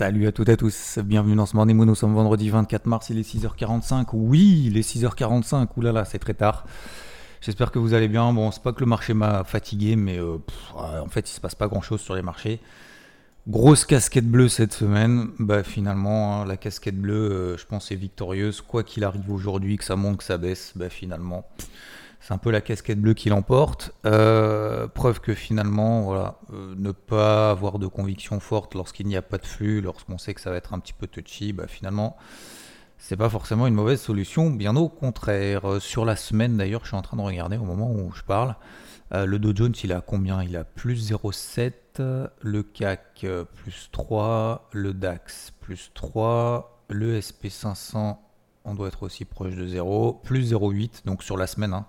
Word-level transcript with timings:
Salut 0.00 0.26
à 0.26 0.32
toutes 0.32 0.48
et 0.48 0.52
à 0.52 0.56
tous, 0.56 0.98
bienvenue 1.04 1.36
dans 1.36 1.44
ce 1.44 1.54
Morning 1.54 1.76
nous 1.76 1.94
sommes 1.94 2.14
vendredi 2.14 2.48
24 2.48 2.86
mars, 2.86 3.10
il 3.10 3.18
est 3.18 3.34
6h45, 3.34 4.06
oui, 4.14 4.62
il 4.64 4.78
est 4.78 4.96
6h45, 4.96 5.68
oulala, 5.76 6.06
c'est 6.06 6.18
très 6.18 6.32
tard. 6.32 6.64
J'espère 7.42 7.70
que 7.70 7.78
vous 7.78 7.92
allez 7.92 8.08
bien, 8.08 8.32
bon, 8.32 8.50
c'est 8.50 8.62
pas 8.62 8.72
que 8.72 8.80
le 8.80 8.86
marché 8.86 9.12
m'a 9.12 9.44
fatigué, 9.44 9.96
mais 9.96 10.18
euh, 10.18 10.38
en 10.74 11.08
fait, 11.10 11.28
il 11.28 11.34
se 11.34 11.40
passe 11.42 11.54
pas 11.54 11.68
grand-chose 11.68 12.00
sur 12.00 12.14
les 12.14 12.22
marchés. 12.22 12.60
Grosse 13.46 13.84
casquette 13.84 14.26
bleue 14.26 14.48
cette 14.48 14.72
semaine. 14.72 15.32
Bah 15.38 15.62
finalement, 15.62 16.40
hein, 16.40 16.46
la 16.46 16.56
casquette 16.56 16.98
bleue, 16.98 17.32
euh, 17.32 17.56
je 17.58 17.66
pense, 17.66 17.92
est 17.92 17.96
victorieuse. 17.96 18.62
Quoi 18.62 18.84
qu'il 18.84 19.04
arrive 19.04 19.30
aujourd'hui, 19.30 19.76
que 19.76 19.84
ça 19.84 19.96
monte, 19.96 20.16
que 20.16 20.24
ça 20.24 20.38
baisse, 20.38 20.72
bah 20.76 20.88
finalement, 20.88 21.46
c'est 22.20 22.32
un 22.32 22.38
peu 22.38 22.50
la 22.50 22.60
casquette 22.60 23.00
bleue 23.00 23.14
qui 23.14 23.28
l'emporte. 23.28 23.92
Euh, 24.06 24.86
preuve 24.88 25.20
que 25.20 25.34
finalement, 25.34 26.02
voilà, 26.02 26.38
euh, 26.52 26.74
ne 26.76 26.92
pas 26.92 27.50
avoir 27.50 27.78
de 27.78 27.86
conviction 27.86 28.40
forte 28.40 28.74
lorsqu'il 28.74 29.06
n'y 29.06 29.16
a 29.16 29.22
pas 29.22 29.38
de 29.38 29.46
flux, 29.46 29.80
lorsqu'on 29.80 30.18
sait 30.18 30.34
que 30.34 30.40
ça 30.40 30.50
va 30.50 30.56
être 30.56 30.74
un 30.74 30.78
petit 30.78 30.92
peu 30.92 31.06
touchy, 31.06 31.52
bah 31.52 31.66
finalement, 31.66 32.16
c'est 32.98 33.16
pas 33.16 33.28
forcément 33.28 33.66
une 33.66 33.74
mauvaise 33.74 34.00
solution. 34.00 34.50
Bien 34.50 34.76
au 34.76 34.88
contraire. 34.88 35.80
Sur 35.80 36.04
la 36.04 36.16
semaine 36.16 36.56
d'ailleurs, 36.56 36.82
je 36.82 36.88
suis 36.88 36.96
en 36.96 37.02
train 37.02 37.16
de 37.16 37.22
regarder 37.22 37.56
au 37.56 37.64
moment 37.64 37.90
où 37.90 38.12
je 38.12 38.22
parle. 38.22 38.54
le 39.12 39.38
Dow 39.38 39.56
Jones, 39.56 39.74
il 39.82 39.92
a 39.92 40.00
combien? 40.00 40.42
Il 40.42 40.56
a 40.56 40.64
plus 40.64 41.10
0,7 41.10 41.72
le 42.40 42.62
CAC 42.62 43.24
euh, 43.24 43.44
plus 43.44 43.88
3, 43.92 44.68
le 44.72 44.94
DAX 44.94 45.52
plus 45.60 45.90
3, 45.94 46.84
le 46.88 47.18
SP500, 47.18 48.16
on 48.64 48.74
doit 48.74 48.88
être 48.88 49.02
aussi 49.02 49.24
proche 49.24 49.54
de 49.54 49.66
0, 49.66 50.20
plus 50.24 50.52
0,8, 50.52 51.06
donc 51.06 51.22
sur 51.22 51.36
la 51.36 51.46
semaine. 51.46 51.72
Hein. 51.72 51.86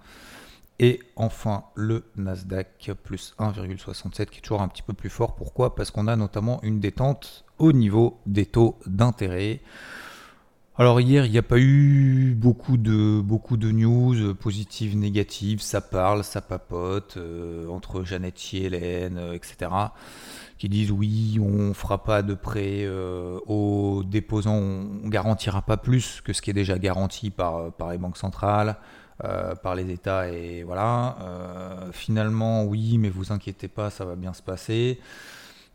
Et 0.80 1.00
enfin, 1.16 1.66
le 1.76 2.06
Nasdaq 2.16 2.92
plus 3.04 3.36
1,67 3.38 4.26
qui 4.28 4.40
est 4.40 4.42
toujours 4.42 4.62
un 4.64 4.68
petit 4.68 4.82
peu 4.82 4.94
plus 4.94 5.10
fort. 5.10 5.36
Pourquoi? 5.36 5.76
Parce 5.76 5.92
qu'on 5.92 6.08
a 6.08 6.16
notamment 6.16 6.60
une 6.64 6.80
détente 6.80 7.46
au 7.60 7.72
niveau 7.72 8.20
des 8.26 8.48
taux 8.48 8.80
d'intérêt. 8.88 9.62
Alors 10.82 11.00
hier, 11.00 11.28
il 11.28 11.32
n'y 11.32 11.38
a 11.38 11.44
pas 11.44 11.60
eu 11.60 12.34
beaucoup 12.36 12.76
de, 12.76 13.72
news 13.72 14.34
positives, 14.34 14.98
négatives, 14.98 15.62
ça 15.62 15.80
parle, 15.80 16.24
ça 16.24 16.42
papote, 16.42 17.18
euh, 17.18 17.68
entre 17.68 18.04
Jeannette 18.04 18.42
euh, 18.56 19.34
etc., 19.34 19.70
qui 20.58 20.70
disent 20.70 20.90
oui, 20.90 21.38
on 21.40 21.76
fera 21.76 22.04
pas 22.04 22.24
de 22.24 22.34
prêt 22.34 22.80
euh, 22.80 23.38
aux 23.46 24.02
déposants, 24.04 24.56
on 24.56 25.08
garantira 25.08 25.62
pas 25.62 25.78
plus 25.78 26.20
que 26.22 26.34
ce 26.34 26.42
qui 26.42 26.50
est 26.50 26.54
déjà 26.54 26.80
garanti 26.80 27.30
par, 27.30 27.72
par 27.74 27.92
les 27.92 28.00
banques 28.00 28.18
centrales, 28.18 28.76
par 29.62 29.76
les 29.76 29.92
États, 29.92 30.30
et 30.30 30.64
voilà. 30.64 31.16
finalement, 31.92 32.64
oui, 32.64 32.98
mais 32.98 33.10
vous 33.12 33.32
inquiétez 33.32 33.68
pas, 33.68 33.92
ça 33.92 34.04
va 34.04 34.16
bien 34.16 34.34
se 34.34 34.42
passer. 34.42 35.00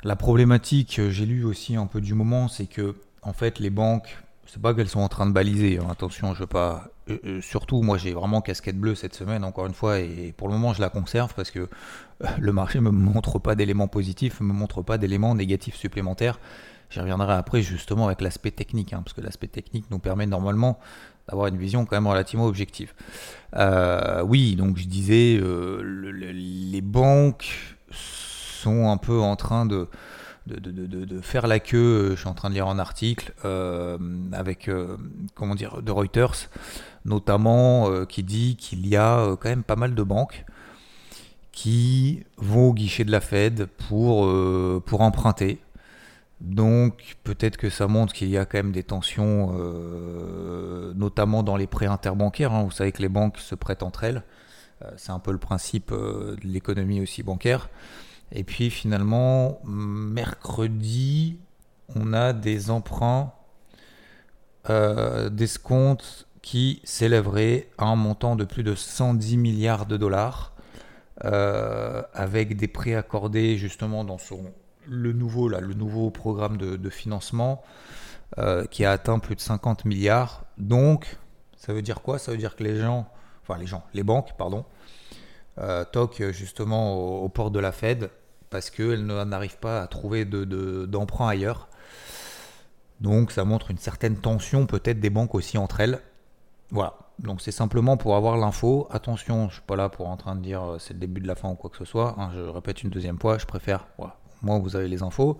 La 0.02 0.16
problématique, 0.16 1.00
j'ai 1.10 1.26
lu 1.26 1.44
aussi 1.44 1.76
un 1.76 1.86
peu 1.86 2.00
du 2.00 2.14
moment, 2.14 2.48
c'est 2.48 2.66
que 2.66 2.96
en 3.22 3.32
fait, 3.32 3.60
les 3.60 3.70
banques 3.70 4.16
c'est 4.46 4.62
pas 4.62 4.74
qu'elles 4.74 4.88
sont 4.88 5.00
en 5.00 5.08
train 5.08 5.26
de 5.26 5.32
baliser. 5.32 5.78
Hein. 5.78 5.86
Attention, 5.90 6.34
je 6.34 6.40
veux 6.40 6.46
pas. 6.46 6.88
Euh, 7.10 7.18
euh, 7.24 7.40
surtout, 7.40 7.82
moi, 7.82 7.98
j'ai 7.98 8.12
vraiment 8.12 8.40
casquette 8.40 8.78
bleue 8.78 8.94
cette 8.94 9.14
semaine, 9.14 9.44
encore 9.44 9.66
une 9.66 9.74
fois, 9.74 9.98
et 9.98 10.32
pour 10.36 10.48
le 10.48 10.54
moment, 10.54 10.72
je 10.72 10.80
la 10.80 10.88
conserve 10.88 11.34
parce 11.34 11.50
que 11.50 11.60
euh, 11.60 12.26
le 12.38 12.52
marché 12.52 12.80
me 12.80 12.90
montre 12.90 13.38
pas 13.38 13.54
d'éléments 13.54 13.88
positifs, 13.88 14.40
me 14.40 14.52
montre 14.52 14.82
pas 14.82 14.98
d'éléments 14.98 15.34
négatifs 15.34 15.76
supplémentaires. 15.76 16.38
J'y 16.90 17.00
reviendrai 17.00 17.34
après, 17.34 17.62
justement, 17.62 18.06
avec 18.06 18.20
l'aspect 18.20 18.52
technique, 18.52 18.92
hein, 18.92 19.02
parce 19.04 19.12
que 19.12 19.20
l'aspect 19.20 19.48
technique 19.48 19.86
nous 19.90 19.98
permet 19.98 20.26
normalement 20.26 20.78
d'avoir 21.28 21.48
une 21.48 21.58
vision 21.58 21.84
quand 21.84 21.96
même 21.96 22.06
relativement 22.06 22.46
objective. 22.46 22.94
oui, 24.24 24.54
donc 24.54 24.76
je 24.76 24.86
disais, 24.86 25.40
les 25.42 26.80
banques 26.80 27.76
sont 27.90 28.88
un 28.88 28.96
peu 28.96 29.18
en 29.20 29.34
train 29.34 29.66
de 29.66 29.88
de, 30.46 31.20
faire 31.20 31.46
la 31.46 31.60
queue. 31.60 31.78
Euh, 31.78 32.10
je 32.10 32.20
suis 32.20 32.28
en 32.28 32.34
train 32.34 32.48
de 32.48 32.54
lire 32.54 32.68
un 32.68 32.78
article 32.78 33.32
euh, 33.44 33.98
avec, 34.32 34.68
euh, 34.68 34.96
comment 35.34 35.54
dire, 35.54 35.82
de 35.82 35.90
Reuters, 35.90 36.48
notamment, 37.04 38.04
qui 38.06 38.22
dit 38.22 38.56
qu'il 38.56 38.86
y 38.86 38.96
a 38.96 39.36
quand 39.40 39.48
même 39.48 39.62
pas 39.62 39.76
mal 39.76 39.94
de 39.94 40.02
banques 40.02 40.44
qui 41.52 42.24
vont 42.36 42.68
au 42.68 42.74
guichet 42.74 43.04
de 43.04 43.10
la 43.10 43.20
Fed 43.20 43.66
pour, 43.88 44.28
pour 44.82 45.00
emprunter. 45.00 45.60
Donc 46.40 47.16
peut-être 47.24 47.56
que 47.56 47.70
ça 47.70 47.86
montre 47.86 48.12
qu'il 48.12 48.28
y 48.28 48.36
a 48.36 48.44
quand 48.44 48.58
même 48.58 48.72
des 48.72 48.82
tensions, 48.82 49.52
notamment 50.94 51.42
dans 51.42 51.56
les 51.56 51.66
prêts 51.66 51.86
interbancaires. 51.86 52.52
Hein. 52.52 52.64
Vous 52.64 52.72
savez 52.72 52.92
que 52.92 53.00
les 53.00 53.08
banques 53.08 53.38
se 53.38 53.54
prêtent 53.54 53.82
entre 53.82 54.04
elles. 54.04 54.22
c'est 54.96 55.12
un 55.12 55.20
peu 55.20 55.32
le 55.32 55.38
principe 55.38 55.92
de 55.92 56.36
l'économie 56.42 57.00
aussi 57.00 57.22
bancaire. 57.22 57.70
Et 58.32 58.44
puis 58.44 58.70
finalement, 58.70 59.60
mercredi, 59.64 61.38
on 61.94 62.12
a 62.12 62.32
des 62.32 62.70
emprunts 62.70 63.32
euh, 64.68 65.30
d'escompte 65.30 66.26
qui 66.42 66.80
s'élèveraient 66.84 67.68
à 67.78 67.86
un 67.86 67.96
montant 67.96 68.36
de 68.36 68.44
plus 68.44 68.62
de 68.62 68.74
110 68.74 69.36
milliards 69.36 69.86
de 69.86 69.96
dollars, 69.96 70.52
euh, 71.24 72.02
avec 72.14 72.56
des 72.56 72.68
prêts 72.68 72.94
accordés 72.94 73.56
justement 73.56 74.04
dans 74.04 74.18
son, 74.18 74.52
le, 74.86 75.12
nouveau, 75.12 75.48
là, 75.48 75.60
le 75.60 75.74
nouveau 75.74 76.10
programme 76.10 76.56
de, 76.56 76.90
financement 76.90 77.62
euh, 78.38 78.64
qui 78.66 78.84
a 78.84 78.92
atteint 78.92 79.18
plus 79.18 79.34
de 79.34 79.40
50 79.40 79.84
milliards. 79.84 80.44
Donc, 80.58 81.16
ça 81.56 81.72
veut 81.72 81.82
dire 81.82 82.02
quoi? 82.02 82.18
Ça 82.18 82.32
veut 82.32 82.38
dire 82.38 82.56
que 82.56 82.64
les 82.64 82.78
gens, 82.78 83.08
enfin 83.42 83.58
les 83.58 83.66
gens, 83.66 83.84
les 83.94 84.02
banques, 84.02 84.36
pardon, 84.36 84.64
euh, 85.58 85.84
toquent 85.84 86.30
justement 86.32 87.22
au, 87.22 87.28
port 87.28 87.50
de 87.50 87.58
la 87.58 87.72
Fed 87.72 88.10
parce 88.50 88.70
qu'elles 88.70 89.04
n'arrivent 89.04 89.58
pas 89.58 89.82
à 89.82 89.86
trouver 89.86 90.24
d'emprunt 90.24 91.26
de, 91.26 91.30
ailleurs. 91.30 91.68
Donc 93.00 93.30
ça 93.32 93.44
montre 93.44 93.70
une 93.70 93.78
certaine 93.78 94.16
tension 94.16 94.66
peut-être 94.66 95.00
des 95.00 95.10
banques 95.10 95.34
aussi 95.34 95.58
entre 95.58 95.80
elles. 95.80 96.00
Voilà. 96.70 96.94
Donc 97.18 97.40
c'est 97.40 97.52
simplement 97.52 97.96
pour 97.96 98.16
avoir 98.16 98.36
l'info. 98.36 98.88
Attention, 98.90 99.42
je 99.42 99.46
ne 99.46 99.52
suis 99.52 99.62
pas 99.62 99.76
là 99.76 99.88
pour 99.88 100.08
en 100.08 100.16
train 100.16 100.34
de 100.34 100.40
dire 100.40 100.62
euh, 100.62 100.78
c'est 100.78 100.94
le 100.94 101.00
début 101.00 101.20
de 101.20 101.26
la 101.26 101.34
fin 101.34 101.48
ou 101.50 101.54
quoi 101.54 101.70
que 101.70 101.76
ce 101.76 101.84
soit. 101.84 102.14
Hein. 102.18 102.30
je 102.34 102.40
répète 102.40 102.82
une 102.82 102.90
deuxième 102.90 103.18
fois, 103.18 103.38
je 103.38 103.46
préfère. 103.46 103.86
Moi, 104.42 104.58
vous 104.58 104.76
avez 104.76 104.88
les 104.88 105.02
infos. 105.02 105.38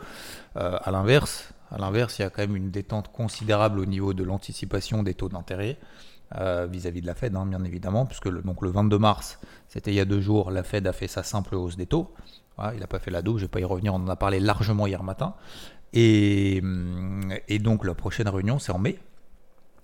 Euh, 0.56 0.78
à 0.82 0.90
l'inverse, 0.90 1.52
à 1.70 1.78
l'inverse, 1.78 2.18
il 2.18 2.22
y 2.22 2.24
a 2.24 2.30
quand 2.30 2.42
même 2.42 2.56
une 2.56 2.70
détente 2.70 3.12
considérable 3.12 3.78
au 3.78 3.86
niveau 3.86 4.14
de 4.14 4.24
l'anticipation 4.24 5.02
des 5.02 5.14
taux 5.14 5.28
d'intérêt. 5.28 5.78
Euh, 6.34 6.66
vis-à-vis 6.68 7.02
de 7.02 7.06
la 7.06 7.14
Fed, 7.14 7.36
hein, 7.36 7.46
bien 7.46 7.62
évidemment, 7.62 8.04
puisque 8.04 8.26
le, 8.26 8.42
donc 8.42 8.60
le 8.60 8.70
22 8.70 8.98
mars, 8.98 9.38
c'était 9.68 9.92
il 9.92 9.94
y 9.94 10.00
a 10.00 10.04
deux 10.04 10.20
jours, 10.20 10.50
la 10.50 10.64
Fed 10.64 10.84
a 10.88 10.92
fait 10.92 11.06
sa 11.06 11.22
simple 11.22 11.54
hausse 11.54 11.76
des 11.76 11.86
taux. 11.86 12.12
il 12.74 12.80
n'a 12.80 12.88
pas 12.88 12.98
fait 12.98 13.12
la 13.12 13.22
double, 13.22 13.38
je 13.38 13.44
ne 13.44 13.46
vais 13.46 13.52
pas 13.52 13.60
y 13.60 13.64
revenir, 13.64 13.94
on 13.94 13.98
en 13.98 14.08
a 14.08 14.16
parlé 14.16 14.40
largement 14.40 14.88
hier 14.88 15.04
matin. 15.04 15.34
Et, 15.92 16.58
hum, 16.64 17.32
donc 17.60 17.84
la 17.84 17.94
prochaine 17.94 18.28
réunion, 18.28 18.58
c'est 18.58 18.72
en 18.72 18.78
mai, 18.78 18.98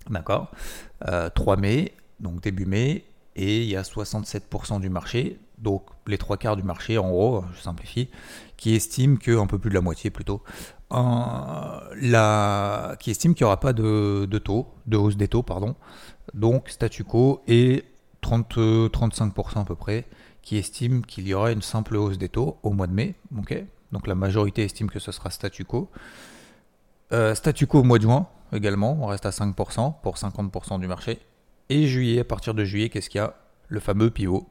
d'accord? 0.09 0.51
3 0.99 1.09
euh, 1.09 1.57
mai, 1.57 1.93
donc 2.19 2.41
début 2.41 2.65
mai, 2.65 3.05
et 3.37 3.61
il 3.61 3.69
y 3.69 3.77
a 3.77 3.83
67% 3.83 4.81
du 4.81 4.89
marché, 4.89 5.39
donc 5.59 5.83
les 6.07 6.17
trois 6.17 6.35
quarts 6.35 6.57
du 6.57 6.63
marché, 6.63 6.97
en 6.97 7.09
gros, 7.09 7.45
je 7.55 7.61
simplifie, 7.61 8.09
qui 8.57 8.75
estime 8.75 9.17
que, 9.17 9.39
un 9.39 9.47
peu 9.47 9.59
plus 9.59 9.69
de 9.69 9.75
la 9.75 9.81
moitié 9.81 10.09
plutôt, 10.09 10.43
qui 12.99 13.11
estime 13.11 13.33
qu'il 13.33 13.43
n'y 13.43 13.47
aura 13.47 13.59
pas 13.59 13.73
de, 13.73 14.27
de, 14.29 14.37
taux, 14.37 14.67
de 14.85 14.97
hausse 14.97 15.17
des 15.17 15.27
taux, 15.27 15.41
pardon, 15.41 15.75
donc 16.33 16.69
statu 16.69 17.03
quo 17.03 17.41
et 17.47 17.83
30, 18.21 18.57
35% 18.57 19.61
à 19.61 19.65
peu 19.65 19.75
près 19.75 20.05
qui 20.41 20.57
estiment 20.57 21.01
qu'il 21.01 21.27
y 21.27 21.33
aura 21.33 21.51
une 21.51 21.61
simple 21.61 21.95
hausse 21.95 22.17
des 22.17 22.29
taux 22.29 22.57
au 22.63 22.71
mois 22.71 22.87
de 22.87 22.93
mai. 22.93 23.15
Donc 23.31 24.07
la 24.07 24.15
majorité 24.15 24.63
estime 24.63 24.89
que 24.89 24.99
ce 24.99 25.11
sera 25.11 25.29
statu 25.29 25.65
quo. 25.65 25.89
Euh, 27.11 27.33
statu 27.35 27.67
quo 27.67 27.79
au 27.79 27.83
mois 27.83 27.97
de 27.97 28.03
juin 28.03 28.27
également, 28.51 28.97
on 29.01 29.07
reste 29.07 29.25
à 29.25 29.29
5% 29.29 30.01
pour 30.01 30.15
50% 30.15 30.79
du 30.79 30.87
marché. 30.87 31.19
Et 31.69 31.87
juillet, 31.87 32.19
à 32.19 32.23
partir 32.23 32.53
de 32.53 32.63
juillet, 32.65 32.89
qu'est-ce 32.89 33.09
qu'il 33.09 33.19
y 33.19 33.23
a? 33.23 33.35
Le 33.67 33.79
fameux 33.79 34.09
pivot. 34.09 34.47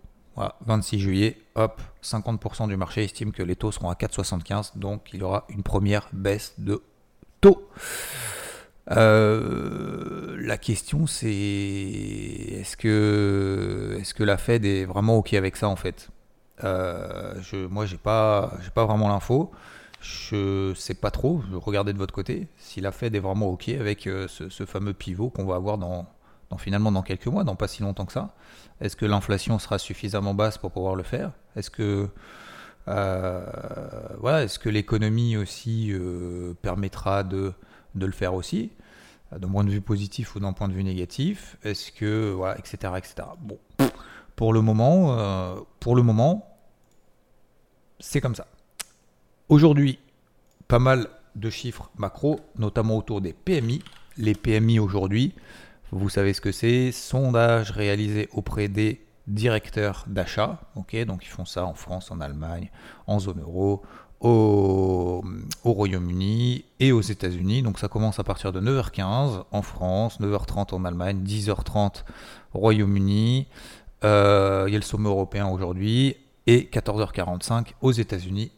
26 0.67 0.99
juillet, 0.99 1.39
hop, 1.57 1.83
50% 2.03 2.67
du 2.69 2.77
marché 2.77 3.05
estime 3.05 3.33
que 3.33 3.43
les 3.43 3.55
taux 3.55 3.71
seront 3.71 3.91
à 3.91 3.95
4,75, 3.95 4.79
donc 4.79 5.11
il 5.13 5.21
y 5.21 5.23
aura 5.23 5.45
une 5.51 5.63
première 5.63 6.09
baisse 6.15 6.55
de 6.57 6.83
taux. 7.43 7.69
Euh, 8.91 10.37
la 10.41 10.59
question 10.59 11.07
c'est 11.07 11.31
est-ce 11.33 12.77
que, 12.77 13.97
est 14.01 14.13
que 14.13 14.25
la 14.25 14.37
Fed 14.37 14.65
est 14.65 14.85
vraiment 14.85 15.17
OK 15.19 15.35
avec 15.35 15.57
ça 15.57 15.69
en 15.69 15.77
fait? 15.77 16.11
Euh, 16.65 17.35
je, 17.41 17.67
Moi 17.67 17.87
j'ai 17.87 17.97
pas, 17.97 18.53
pas 18.75 18.85
vraiment 18.85 19.09
l'info. 19.09 19.53
Je 20.01 20.75
sais 20.75 20.95
pas 20.95 21.13
trop, 21.13 21.43
je 21.49 21.57
regardais 21.57 21.93
de 21.93 21.99
votre 21.99 22.13
côté, 22.13 22.49
si 22.59 22.81
la 22.81 22.91
Fed 22.91 23.15
est 23.15 23.21
vraiment 23.21 23.47
OK 23.47 23.69
avec 23.69 24.09
euh, 24.09 24.27
ce, 24.27 24.67
fameux 24.67 24.95
pivot 24.95 25.31
qu'on 25.31 25.45
va 25.45 25.55
avoir 25.55 25.79
dans, 25.79 26.09
finalement 26.59 26.91
dans 26.91 27.03
quelques 27.03 27.29
mois, 27.29 27.45
dans 27.45 27.55
pas 27.55 27.69
si 27.69 27.83
longtemps 27.83 28.05
que 28.05 28.13
ça. 28.13 28.35
Est-ce 28.81 28.97
que 28.97 29.07
l'inflation 29.07 29.61
sera 29.61 29.79
suffisamment 29.79 30.35
basse 30.35 30.59
pour 30.59 30.73
pouvoir 30.73 30.97
le 30.97 31.05
faire? 31.05 31.31
Est-ce 31.55 31.71
que 31.71 32.09
euh, 32.89 33.47
voilà, 34.19 34.43
est-ce 34.43 34.59
que 34.59 34.69
l'économie 34.69 35.37
aussi 35.37 35.93
permettra 36.63 37.23
de, 37.23 37.53
de, 37.95 38.07
le 38.07 38.13
faire 38.13 38.35
aussi, 38.35 38.71
d'un 39.37 39.49
point 39.49 39.65
de 39.65 39.71
vue 39.71 39.81
positif 39.81 40.35
ou 40.35 40.41
d'un 40.41 40.53
point 40.53 40.69
de 40.69 40.73
vue 40.73 40.85
négatif 40.85 41.57
Est-ce 41.65 41.93
que 41.93 42.33
voilà, 42.33 42.59
etc., 42.59 42.95
etc. 42.97 43.15
Bon, 43.41 43.59
pour 44.37 44.53
le 44.53 44.61
moment, 44.61 45.57
pour 45.81 45.97
le 45.97 46.03
moment, 46.03 46.47
c'est 48.01 48.21
comme 48.21 48.35
ça. 48.35 48.47
Aujourd'hui, 49.49 49.99
pas 50.69 50.79
mal 50.79 51.09
de 51.37 51.51
chiffres 51.51 51.91
macro, 51.97 52.41
notamment 52.59 52.97
autour 52.97 53.21
des 53.21 53.33
PMI. 53.33 53.83
Les 54.17 54.35
PMI 54.35 54.79
aujourd'hui, 54.79 55.35
vous 55.91 56.09
savez 56.09 56.33
ce 56.33 56.41
que 56.41 56.53
c'est, 56.53 56.93
sondage 56.93 57.71
réalisé 57.71 58.29
auprès 58.33 58.69
des 58.69 59.05
directeurs 59.27 60.05
d'achat. 60.09 60.61
ok 60.75 61.05
donc 61.05 61.25
ils 61.25 61.29
font 61.29 61.45
ça 61.45 61.65
en 61.65 61.75
France, 61.75 62.11
en 62.11 62.21
Allemagne, 62.21 62.71
en 63.07 63.19
zone 63.19 63.41
euro, 63.41 63.83
au, 64.23 65.25
au 65.65 65.73
Royaume-Uni 65.73 66.65
et 66.81 66.93
aux 66.93 67.01
États-Unis. 67.01 67.63
Donc 67.63 67.79
ça 67.79 67.89
commence 67.89 68.19
à 68.19 68.25
partir 68.25 68.53
de 68.53 68.61
9h15 68.61 69.45
en 69.51 69.63
France, 69.63 70.21
9h30 70.21 70.75
en 70.75 70.85
Allemagne, 70.85 71.23
10h30 71.25 72.05
au 72.55 72.59
Royaume-Uni. 72.59 73.49
Euh, 74.05 74.65
il 74.69 74.73
y 74.73 74.77
a 74.77 74.79
le 74.79 74.85
sommet 74.85 75.09
européen 75.09 75.47
aujourd'hui 75.49 76.17
et 76.47 76.69
14h45 76.73 77.73
aux 77.83 77.93
États-Unis 77.93 78.53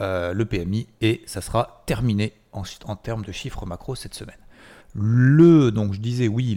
euh, 0.00 0.32
le 0.32 0.44
PMI 0.44 0.86
et 1.00 1.22
ça 1.26 1.40
sera 1.40 1.82
terminé 1.86 2.32
en 2.52 2.96
termes 2.96 3.24
de 3.24 3.32
chiffres 3.32 3.66
macro 3.66 3.94
cette 3.94 4.14
semaine. 4.14 4.36
Le, 4.94 5.70
donc 5.70 5.92
je 5.92 6.00
disais 6.00 6.26
oui, 6.26 6.56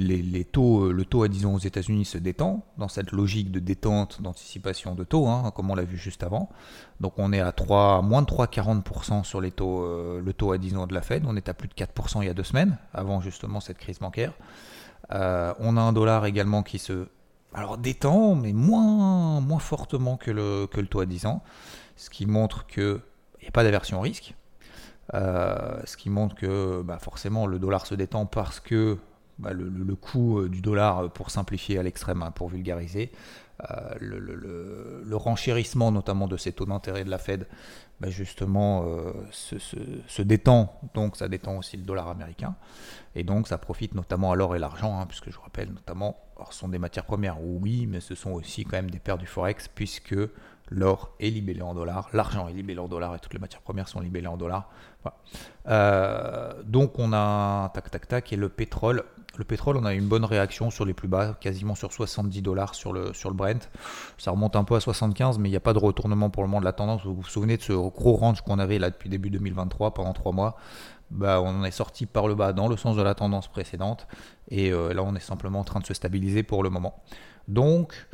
taux, 0.52 0.86
euh, 0.86 0.92
le 0.92 1.06
taux 1.06 1.22
à 1.22 1.28
10 1.28 1.46
ans 1.46 1.54
aux 1.54 1.60
États-Unis 1.60 2.06
se 2.06 2.18
détend 2.18 2.66
dans 2.80 2.88
cette 2.88 3.12
logique 3.12 3.52
de 3.52 3.60
détente, 3.60 4.24
d'anticipation 4.24 4.96
de 4.96 5.04
taux, 5.04 5.28
hein, 5.28 5.52
comme 5.56 5.70
on 5.70 5.76
l'a 5.76 5.84
vu 5.84 5.98
juste 5.98 6.24
avant. 6.24 6.50
Donc 7.00 7.14
on 7.18 7.32
est 7.32 7.42
à 7.42 7.52
3, 7.52 8.02
moins 8.02 8.24
de 8.24 8.28
3,40% 8.28 9.24
sur 9.24 9.40
euh, 9.40 10.22
le 10.22 10.34
taux 10.34 10.52
à 10.52 10.58
10 10.58 10.78
ans 10.78 10.88
de 10.88 10.96
la 10.96 11.04
Fed. 11.04 11.26
On 11.28 11.36
est 11.36 11.48
à 11.48 11.54
plus 11.54 11.68
de 11.68 11.74
4% 11.74 12.22
il 12.22 12.26
y 12.26 12.30
a 12.30 12.34
deux 12.34 12.44
semaines, 12.44 12.78
avant 12.94 13.22
justement 13.22 13.60
cette 13.60 13.78
crise 13.78 14.00
bancaire. 14.00 14.34
on 15.12 15.78
a 15.78 15.82
un 15.82 15.94
dollar 15.94 16.26
également 16.26 16.64
qui 16.64 16.80
se 16.80 17.08
détend, 17.78 18.34
mais 18.34 18.52
moins, 18.52 19.42
moins 19.42 19.60
fortement 19.60 20.18
que 20.18 20.32
le, 20.32 20.66
que 20.66 20.82
le 20.82 20.88
taux 20.88 21.02
à 21.02 21.06
10 21.06 21.28
ans, 21.28 21.44
ce 21.98 22.10
qui 22.10 22.26
montre 22.26 22.66
que 22.66 23.02
il 23.40 23.44
n'y 23.44 23.50
a 23.50 23.52
pas 23.52 23.64
d'aversion 23.64 24.00
risque. 24.02 24.36
Euh, 25.14 25.82
ce 25.86 25.98
qui 25.98 26.10
montre 26.10 26.36
que 26.36 26.82
bah, 26.82 26.98
forcément 26.98 27.46
le 27.46 27.60
dollar 27.60 27.86
se 27.86 27.94
détend 27.94 28.26
parce 28.26 28.60
que 28.60 28.98
bah, 29.38 29.52
le, 29.52 29.96
coût 29.96 30.40
euh, 30.40 30.50
du 30.50 30.62
dollar, 30.62 31.00
euh, 31.00 31.08
pour 31.10 31.30
simplifier 31.30 31.78
à 31.78 31.84
l'extrême, 31.84 32.22
hein, 32.24 32.32
pour 32.32 32.50
vulgariser, 32.50 33.12
le, 34.00 35.16
renchérissement 35.16 35.92
notamment 35.92 36.28
de 36.28 36.38
ces 36.38 36.52
taux 36.52 36.66
d'intérêt 36.66 37.04
de 37.04 37.10
la 37.10 37.18
Fed, 37.18 37.48
bah, 38.00 38.10
justement, 38.10 38.86
se, 39.32 40.22
détend, 40.22 40.80
donc 40.94 41.16
ça 41.16 41.30
détend 41.30 41.58
aussi 41.58 41.78
le 41.78 41.84
dollar 41.84 42.10
américain, 42.10 42.56
et 43.16 43.24
donc 43.24 43.48
ça 43.48 43.58
profite 43.58 43.94
notamment 43.96 44.32
à 44.32 44.36
l'or 44.36 44.56
et 44.56 44.60
l'argent, 44.60 45.00
hein, 45.00 45.06
puisque 45.06 45.32
je 45.32 45.40
rappelle 45.40 45.72
notamment, 45.72 46.18
ce 46.50 46.58
sont 46.58 46.68
des 46.68 46.80
matières 46.80 47.06
premières, 47.06 47.42
oui, 47.42 47.86
mais 47.88 48.02
ce 48.02 48.16
sont 48.16 48.32
aussi 48.32 48.66
quand 48.66 48.76
même 48.76 48.92
des 48.92 49.00
paires 49.00 49.20
du 49.20 49.28
Forex, 49.28 49.70
puisque 49.70 50.16
l'or 50.70 51.14
est 51.20 51.30
libellé 51.30 51.62
en 51.62 51.74
dollars, 51.74 52.10
l'argent 52.14 52.48
est 52.48 52.54
libellé 52.54 52.80
en 52.80 52.88
dollars 52.88 53.16
et 53.16 53.20
toutes 53.20 53.34
les 53.34 53.40
matières 53.40 53.62
premières 53.62 53.88
sont 53.88 54.00
libellées 54.00 54.28
en 54.28 54.38
dollars. 54.38 54.70
Euh, 55.68 56.54
donc 56.64 56.98
on 56.98 57.12
a 57.14 57.70
tac 57.74 57.92
tac 57.92 58.08
tac 58.08 58.34
et 58.34 58.36
le 58.36 58.50
pétrole. 58.50 59.04
Le 59.36 59.44
pétrole, 59.44 59.78
on 59.78 59.86
a 59.86 59.96
une 59.96 60.08
bonne 60.08 60.26
réaction 60.26 60.70
sur 60.70 60.86
les 60.86 60.94
plus 60.94 61.08
bas, 61.08 61.36
quasiment 61.40 61.74
sur 61.74 61.92
70 61.92 62.44
dollars 62.44 62.76
sur 62.76 62.94
le, 62.94 63.12
Brent. 63.32 63.68
Ça 64.20 64.30
remonte 64.30 64.56
un 64.56 64.64
peu 64.64 64.76
à 64.76 64.80
75, 64.80 65.40
mais 65.40 65.50
il 65.50 65.52
n'y 65.52 65.58
a 65.58 65.60
pas 65.60 65.74
de 65.74 65.80
retournement 65.80 66.30
pour 66.30 66.44
le 66.44 66.50
moment 66.50 66.60
de 66.60 66.66
la 66.66 66.72
tendance. 66.72 67.04
Vous 67.04 67.16
vous 67.16 67.24
souvenez 67.24 67.58
de 67.58 67.64
ce 67.64 67.74
gros 67.74 68.16
range 68.16 68.42
qu'on 68.42 68.60
avait 68.60 68.78
là 68.78 68.92
depuis 68.92 69.10
début 69.10 69.32
2023 69.32 69.96
pendant 69.96 70.14
3 70.14 70.34
mois? 70.34 70.56
Bah, 71.10 71.42
on 71.42 71.64
est 71.64 71.72
sorti 71.72 72.06
par 72.06 72.28
le 72.28 72.36
bas 72.36 72.54
dans 72.54 72.68
le 72.68 72.78
sens 72.78 72.96
de 72.96 73.02
la 73.02 73.16
tendance 73.16 73.48
précédente 73.48 74.08
et 74.50 74.72
euh, 74.72 74.94
là 74.94 75.04
on 75.04 75.14
est 75.16 75.20
simplement 75.20 75.60
en 75.60 75.64
train 75.64 75.80
de 75.80 75.86
se 75.86 75.94
stabiliser 75.94 76.44
pour 76.44 76.64
le 76.64 76.70
moment. 76.70 77.04
Donc 77.48 78.08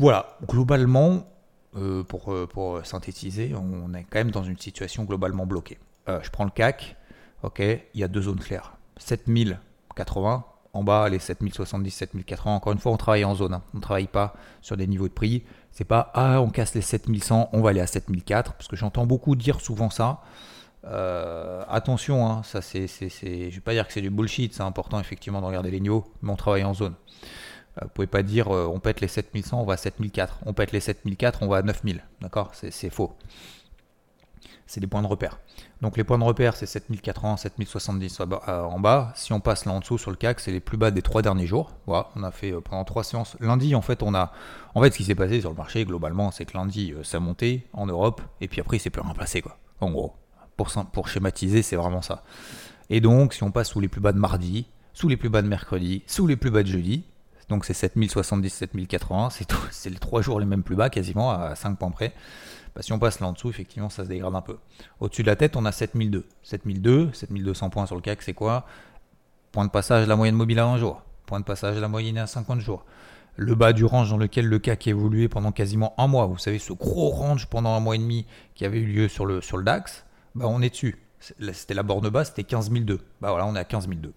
voilà, 0.00 0.38
globalement, 0.48 1.26
euh, 1.76 2.02
pour, 2.02 2.32
euh, 2.32 2.46
pour, 2.46 2.84
synthétiser, 2.86 3.54
on 3.54 3.92
est 3.92 4.04
quand 4.04 4.18
même 4.18 4.30
dans 4.30 4.42
une 4.42 4.56
situation 4.56 5.04
globalement 5.04 5.44
bloquée. 5.44 5.78
Euh, 6.08 6.18
je 6.22 6.30
prends 6.30 6.44
le 6.44 6.50
CAC, 6.50 6.96
ok, 7.42 7.58
il 7.60 8.00
y 8.00 8.02
a 8.02 8.08
deux 8.08 8.22
zones 8.22 8.38
claires. 8.40 8.72
7080, 8.96 10.44
en 10.72 10.82
bas 10.82 11.06
les 11.10 11.18
7070, 11.18 11.90
7080. 11.90 12.50
Encore 12.50 12.72
une 12.72 12.78
fois, 12.78 12.92
on 12.92 12.96
travaille 12.96 13.26
en 13.26 13.34
zone, 13.34 13.52
hein. 13.52 13.62
on 13.74 13.76
ne 13.76 13.82
travaille 13.82 14.06
pas 14.06 14.32
sur 14.62 14.78
des 14.78 14.86
niveaux 14.86 15.06
de 15.06 15.12
prix. 15.12 15.44
C'est 15.70 15.84
pas 15.84 16.10
ah 16.14 16.40
on 16.40 16.48
casse 16.48 16.74
les 16.74 16.80
7100, 16.80 17.50
on 17.52 17.60
va 17.60 17.70
aller 17.70 17.80
à 17.80 17.86
7004, 17.86 18.54
parce 18.54 18.66
que 18.68 18.76
j'entends 18.76 19.04
beaucoup 19.04 19.36
dire 19.36 19.60
souvent 19.60 19.90
ça. 19.90 20.22
attention, 21.68 22.26
hein, 22.26 22.42
ça 22.42 22.62
c'est, 22.62 22.86
je 22.88 23.54
vais 23.54 23.60
pas 23.60 23.74
dire 23.74 23.86
que 23.86 23.92
c'est 23.92 24.00
du 24.00 24.10
bullshit, 24.10 24.54
c'est 24.54 24.62
important 24.62 24.98
effectivement 24.98 25.42
de 25.42 25.46
regarder 25.46 25.70
les 25.70 25.80
niveaux, 25.80 26.06
mais 26.22 26.32
on 26.32 26.36
travaille 26.36 26.64
en 26.64 26.72
zone. 26.72 26.94
Euh, 27.80 27.84
vous 27.84 27.90
pouvez 27.90 28.06
pas 28.06 28.22
dire 28.22 28.54
euh, 28.54 28.66
on 28.66 28.80
pète 28.80 29.00
les 29.00 29.08
7100, 29.08 29.60
on 29.60 29.64
va 29.64 29.74
à 29.74 29.76
7004. 29.76 30.40
On 30.46 30.52
pète 30.52 30.72
les 30.72 30.80
7004, 30.80 31.42
on 31.42 31.48
va 31.48 31.58
à 31.58 31.62
9000. 31.62 32.02
D'accord? 32.20 32.52
C'est 32.54 32.90
faux. 32.90 33.12
C'est 34.66 34.80
des 34.80 34.86
points 34.86 35.02
de 35.02 35.06
repère. 35.08 35.40
Donc 35.80 35.96
les 35.96 36.04
points 36.04 36.18
de 36.18 36.22
repère, 36.22 36.54
c'est 36.54 36.66
7080, 36.66 37.38
7070 37.38 38.20
euh, 38.20 38.62
en 38.62 38.78
bas. 38.78 39.12
Si 39.16 39.32
on 39.32 39.40
passe 39.40 39.64
là 39.64 39.72
en 39.72 39.80
dessous 39.80 39.98
sur 39.98 40.12
le 40.12 40.16
CAC, 40.16 40.38
c'est 40.38 40.52
les 40.52 40.60
plus 40.60 40.76
bas 40.76 40.92
des 40.92 41.02
trois 41.02 41.22
derniers 41.22 41.46
jours. 41.46 41.72
Voilà, 41.86 42.08
on 42.14 42.22
a 42.22 42.30
fait 42.30 42.52
pendant 42.52 42.84
trois 42.84 43.02
séances. 43.02 43.36
Lundi, 43.40 43.74
en 43.74 43.82
fait, 43.82 44.02
on 44.02 44.14
a. 44.14 44.32
En 44.74 44.82
fait, 44.82 44.92
ce 44.92 44.98
qui 44.98 45.04
s'est 45.04 45.16
passé 45.16 45.40
sur 45.40 45.50
le 45.50 45.56
marché, 45.56 45.84
globalement, 45.84 46.30
c'est 46.30 46.44
que 46.44 46.56
lundi, 46.56 46.94
ça 47.02 47.18
montait 47.18 47.66
en 47.72 47.86
Europe, 47.86 48.22
et 48.40 48.46
puis 48.46 48.60
après, 48.60 48.76
il 48.76 48.80
s'est 48.80 48.90
plus 48.90 49.02
rien 49.02 49.14
passé, 49.14 49.42
quoi. 49.42 49.58
En 49.80 49.90
gros, 49.90 50.14
pour, 50.56 50.70
pour 50.92 51.08
schématiser, 51.08 51.62
c'est 51.62 51.74
vraiment 51.74 52.02
ça. 52.02 52.22
Et 52.90 53.00
donc, 53.00 53.34
si 53.34 53.42
on 53.42 53.50
passe 53.50 53.70
sous 53.70 53.80
les 53.80 53.88
plus 53.88 54.00
bas 54.00 54.12
de 54.12 54.18
mardi, 54.18 54.66
sous 54.92 55.08
les 55.08 55.16
plus 55.16 55.28
bas 55.28 55.42
de 55.42 55.48
mercredi, 55.48 56.02
sous 56.06 56.26
les 56.26 56.36
plus 56.36 56.50
bas 56.50 56.62
de 56.62 56.68
jeudi, 56.68 57.04
donc 57.50 57.64
c'est 57.64 57.74
7070, 57.74 58.48
7080, 58.48 59.28
c'est 59.70 59.90
les 59.90 59.98
trois 59.98 60.22
jours 60.22 60.40
les 60.40 60.46
mêmes 60.46 60.62
plus 60.62 60.76
bas 60.76 60.88
quasiment 60.88 61.30
à 61.30 61.54
5 61.54 61.78
points 61.78 61.90
près. 61.90 62.14
Bah, 62.74 62.82
si 62.82 62.92
on 62.92 62.98
passe 62.98 63.20
là 63.20 63.26
en 63.26 63.32
dessous, 63.32 63.50
effectivement, 63.50 63.90
ça 63.90 64.04
se 64.04 64.08
dégrade 64.08 64.34
un 64.34 64.40
peu. 64.40 64.56
Au-dessus 65.00 65.22
de 65.22 65.26
la 65.26 65.36
tête, 65.36 65.56
on 65.56 65.64
a 65.64 65.72
7002. 65.72 66.24
7002, 66.42 67.10
7200 67.12 67.70
points 67.70 67.86
sur 67.86 67.96
le 67.96 68.00
CAC, 68.00 68.22
c'est 68.22 68.32
quoi? 68.32 68.64
Point 69.50 69.66
de 69.66 69.70
passage, 69.70 70.06
la 70.06 70.14
moyenne 70.14 70.36
mobile 70.36 70.60
à 70.60 70.66
1 70.66 70.78
jour. 70.78 71.02
Point 71.26 71.40
de 71.40 71.44
passage, 71.44 71.76
la 71.78 71.88
moyenne 71.88 72.18
à 72.18 72.26
50 72.26 72.60
jours. 72.60 72.84
Le 73.36 73.54
bas 73.54 73.72
du 73.72 73.84
range 73.84 74.10
dans 74.10 74.16
lequel 74.16 74.46
le 74.46 74.58
CAC 74.58 74.86
a 74.86 74.90
évolué 74.90 75.28
pendant 75.28 75.50
quasiment 75.50 75.94
un 75.98 76.06
mois. 76.06 76.26
Vous 76.26 76.38
savez, 76.38 76.58
ce 76.58 76.72
gros 76.72 77.08
range 77.08 77.46
pendant 77.46 77.74
un 77.74 77.80
mois 77.80 77.96
et 77.96 77.98
demi 77.98 78.26
qui 78.54 78.64
avait 78.64 78.78
eu 78.78 78.86
lieu 78.86 79.08
sur 79.08 79.26
le, 79.26 79.40
sur 79.40 79.56
le 79.56 79.64
DAX, 79.64 80.04
bah, 80.36 80.46
on 80.48 80.62
est 80.62 80.70
dessus. 80.70 80.96
C'était 81.18 81.74
la 81.74 81.82
borne 81.82 82.08
basse, 82.08 82.28
c'était 82.28 82.44
15002. 82.44 83.00
Bah 83.20 83.30
voilà, 83.30 83.46
on 83.46 83.54
est 83.54 83.58
à 83.58 83.64
15002 83.64 84.12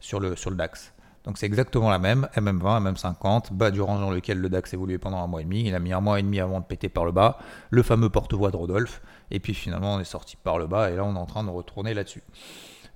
sur 0.00 0.20
le, 0.20 0.36
sur 0.36 0.50
le 0.50 0.56
DAX. 0.56 0.92
Donc 1.28 1.36
c'est 1.36 1.44
exactement 1.44 1.90
la 1.90 1.98
même, 1.98 2.26
MM20, 2.36 2.94
MM50, 2.94 3.52
bas 3.52 3.70
du 3.70 3.82
range 3.82 4.00
dans 4.00 4.10
lequel 4.10 4.40
le 4.40 4.48
DAX 4.48 4.72
évoluait 4.72 4.96
pendant 4.96 5.22
un 5.22 5.26
mois 5.26 5.42
et 5.42 5.44
demi. 5.44 5.62
Il 5.66 5.74
a 5.74 5.78
mis 5.78 5.92
un 5.92 6.00
mois 6.00 6.18
et 6.18 6.22
demi 6.22 6.40
avant 6.40 6.58
de 6.58 6.64
péter 6.64 6.88
par 6.88 7.04
le 7.04 7.12
bas, 7.12 7.38
le 7.68 7.82
fameux 7.82 8.08
porte-voix 8.08 8.50
de 8.50 8.56
Rodolphe. 8.56 9.02
Et 9.30 9.38
puis 9.38 9.52
finalement 9.52 9.96
on 9.96 10.00
est 10.00 10.04
sorti 10.04 10.36
par 10.36 10.56
le 10.58 10.66
bas 10.66 10.90
et 10.90 10.96
là 10.96 11.04
on 11.04 11.14
est 11.14 11.18
en 11.18 11.26
train 11.26 11.44
de 11.44 11.50
retourner 11.50 11.92
là-dessus. 11.92 12.22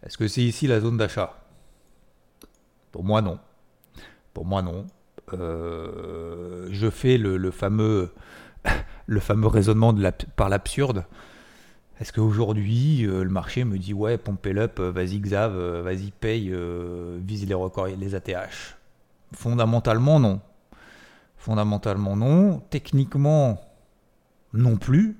Est-ce 0.02 0.16
que 0.16 0.28
c'est 0.28 0.40
ici 0.40 0.66
la 0.66 0.80
zone 0.80 0.96
d'achat? 0.96 1.44
Pour 2.90 3.04
moi 3.04 3.20
non. 3.20 3.38
Pour 4.32 4.46
moi 4.46 4.62
non. 4.62 4.86
Euh, 5.34 6.68
je 6.70 6.88
fais 6.88 7.18
le, 7.18 7.50
fameux, 7.50 8.14
le 9.06 9.20
fameux 9.20 9.48
raisonnement 9.48 9.94
par 10.36 10.48
l'absurde. 10.48 11.04
Est-ce 12.00 12.12
qu'aujourd'hui, 12.12 13.06
euh, 13.06 13.22
le 13.22 13.30
marché 13.30 13.64
me 13.64 13.78
dit 13.78 13.94
ouais, 13.94 14.18
pompez 14.18 14.56
up, 14.56 14.78
euh, 14.80 14.90
vas-y 14.90 15.20
Xav, 15.20 15.54
euh, 15.54 15.82
vas-y 15.82 16.10
paye, 16.10 16.54
vise 17.20 17.46
les 17.46 17.54
records, 17.54 17.88
les 17.98 18.14
ATH 18.14 18.76
Fondamentalement, 19.34 20.18
non. 20.18 20.40
Fondamentalement, 21.36 22.16
non. 22.16 22.60
Techniquement, 22.70 23.60
non 24.52 24.76
plus. 24.76 25.16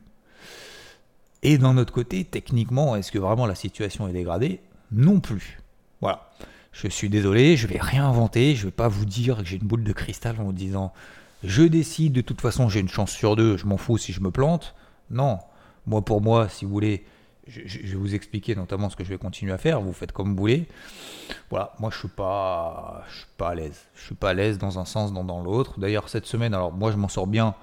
Et 1.43 1.59
d'un 1.59 1.76
autre 1.76 1.93
côté, 1.93 2.25
techniquement, 2.25 2.95
est-ce 2.97 3.11
que 3.11 3.19
vraiment 3.19 3.47
la 3.47 3.55
situation 3.55 4.07
est 4.09 4.12
dégradée? 4.12 4.61
Non 4.93 5.21
plus. 5.21 5.61
Voilà. 6.00 6.31
Je 6.73 6.88
suis 6.88 7.11
désolé, 7.11 7.57
je 7.57 7.67
vais 7.67 7.79
rien 7.79 8.07
inventer, 8.07 8.55
je 8.55 8.67
vais 8.67 8.73
pas 8.73 8.88
vous 8.88 9.05
dire 9.05 9.38
que 9.38 9.45
j'ai 9.45 9.57
une 9.57 9.67
boule 9.67 9.85
de 9.85 9.93
cristal 9.93 10.37
en 10.41 10.45
vous 10.45 10.52
disant 10.52 10.93
je 11.45 11.62
décide, 11.62 12.12
de 12.12 12.21
toute 12.21 12.41
façon 12.41 12.69
j'ai 12.69 12.81
une 12.81 12.88
chance 12.88 13.11
sur 13.11 13.37
deux, 13.37 13.57
je 13.57 13.67
m'en 13.67 13.76
fous 13.76 13.99
si 13.99 14.12
je 14.12 14.21
me 14.21 14.31
plante. 14.31 14.75
Non, 15.11 15.38
moi, 15.87 16.03
pour 16.05 16.21
moi, 16.21 16.49
si 16.49 16.65
vous 16.65 16.71
voulez, 16.71 17.05
je, 17.47 17.61
vais 17.61 17.95
vous 17.95 18.15
expliquer 18.15 18.55
notamment 18.55 18.89
ce 18.89 18.97
que 18.97 19.05
je 19.05 19.09
vais 19.09 19.19
continuer 19.19 19.53
à 19.53 19.59
faire. 19.59 19.81
Vous 19.81 19.93
faites 19.93 20.12
comme 20.12 20.31
vous 20.31 20.37
voulez. 20.37 20.69
Voilà, 21.51 21.73
moi, 21.81 21.91
je 21.93 21.99
suis 21.99 22.09
pas, 22.09 23.05
je 23.11 23.19
suis 23.19 23.27
pas 23.37 23.51
à 23.51 23.55
l'aise. 23.55 23.81
Je 23.95 24.05
suis 24.05 24.15
pas 24.15 24.31
à 24.31 24.35
l'aise 24.35 24.59
dans 24.59 24.79
un 24.79 24.85
sens, 24.85 25.12
dans, 25.12 25.43
l'autre. 25.43 25.79
D'ailleurs, 25.81 26.09
cette 26.09 26.27
semaine, 26.27 26.55
alors 26.55 26.73
moi, 26.73 26.93
je 26.93 26.97
m'en 26.97 27.09
sors 27.09 27.27
bien 27.27 27.55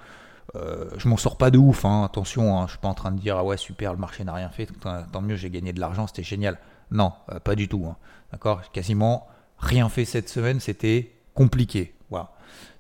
je 0.97 1.07
m'en 1.07 1.17
sors 1.17 1.38
pas 1.38 1.51
de 1.51 1.59
ouf, 1.59 1.85
hein, 1.85 2.03
attention, 2.03 2.57
hein, 2.57 2.65
je 2.65 2.71
suis 2.71 2.79
pas 2.79 2.88
en 2.88 2.95
train 2.95 3.11
de 3.11 3.19
dire 3.19 3.38
ah 3.38 3.43
ouais 3.43 3.55
super 3.55 3.93
le 3.93 3.99
marché 3.99 4.23
n'a 4.23 4.33
rien 4.33 4.49
fait, 4.49 4.67
tant 5.11 5.21
mieux 5.21 5.35
j'ai 5.35 5.51
gagné 5.51 5.73
de 5.73 5.79
l'argent, 5.79 6.07
c'était 6.07 6.23
génial. 6.23 6.57
Non, 6.91 7.13
pas 7.43 7.55
du 7.55 7.67
tout. 7.67 7.85
Hein. 7.85 7.97
D'accord? 8.31 8.61
Quasiment 8.71 9.27
rien 9.57 9.89
fait 9.89 10.05
cette 10.05 10.29
semaine, 10.29 10.59
c'était 10.59 11.11
compliqué. 11.33 11.93
Voilà. 12.09 12.31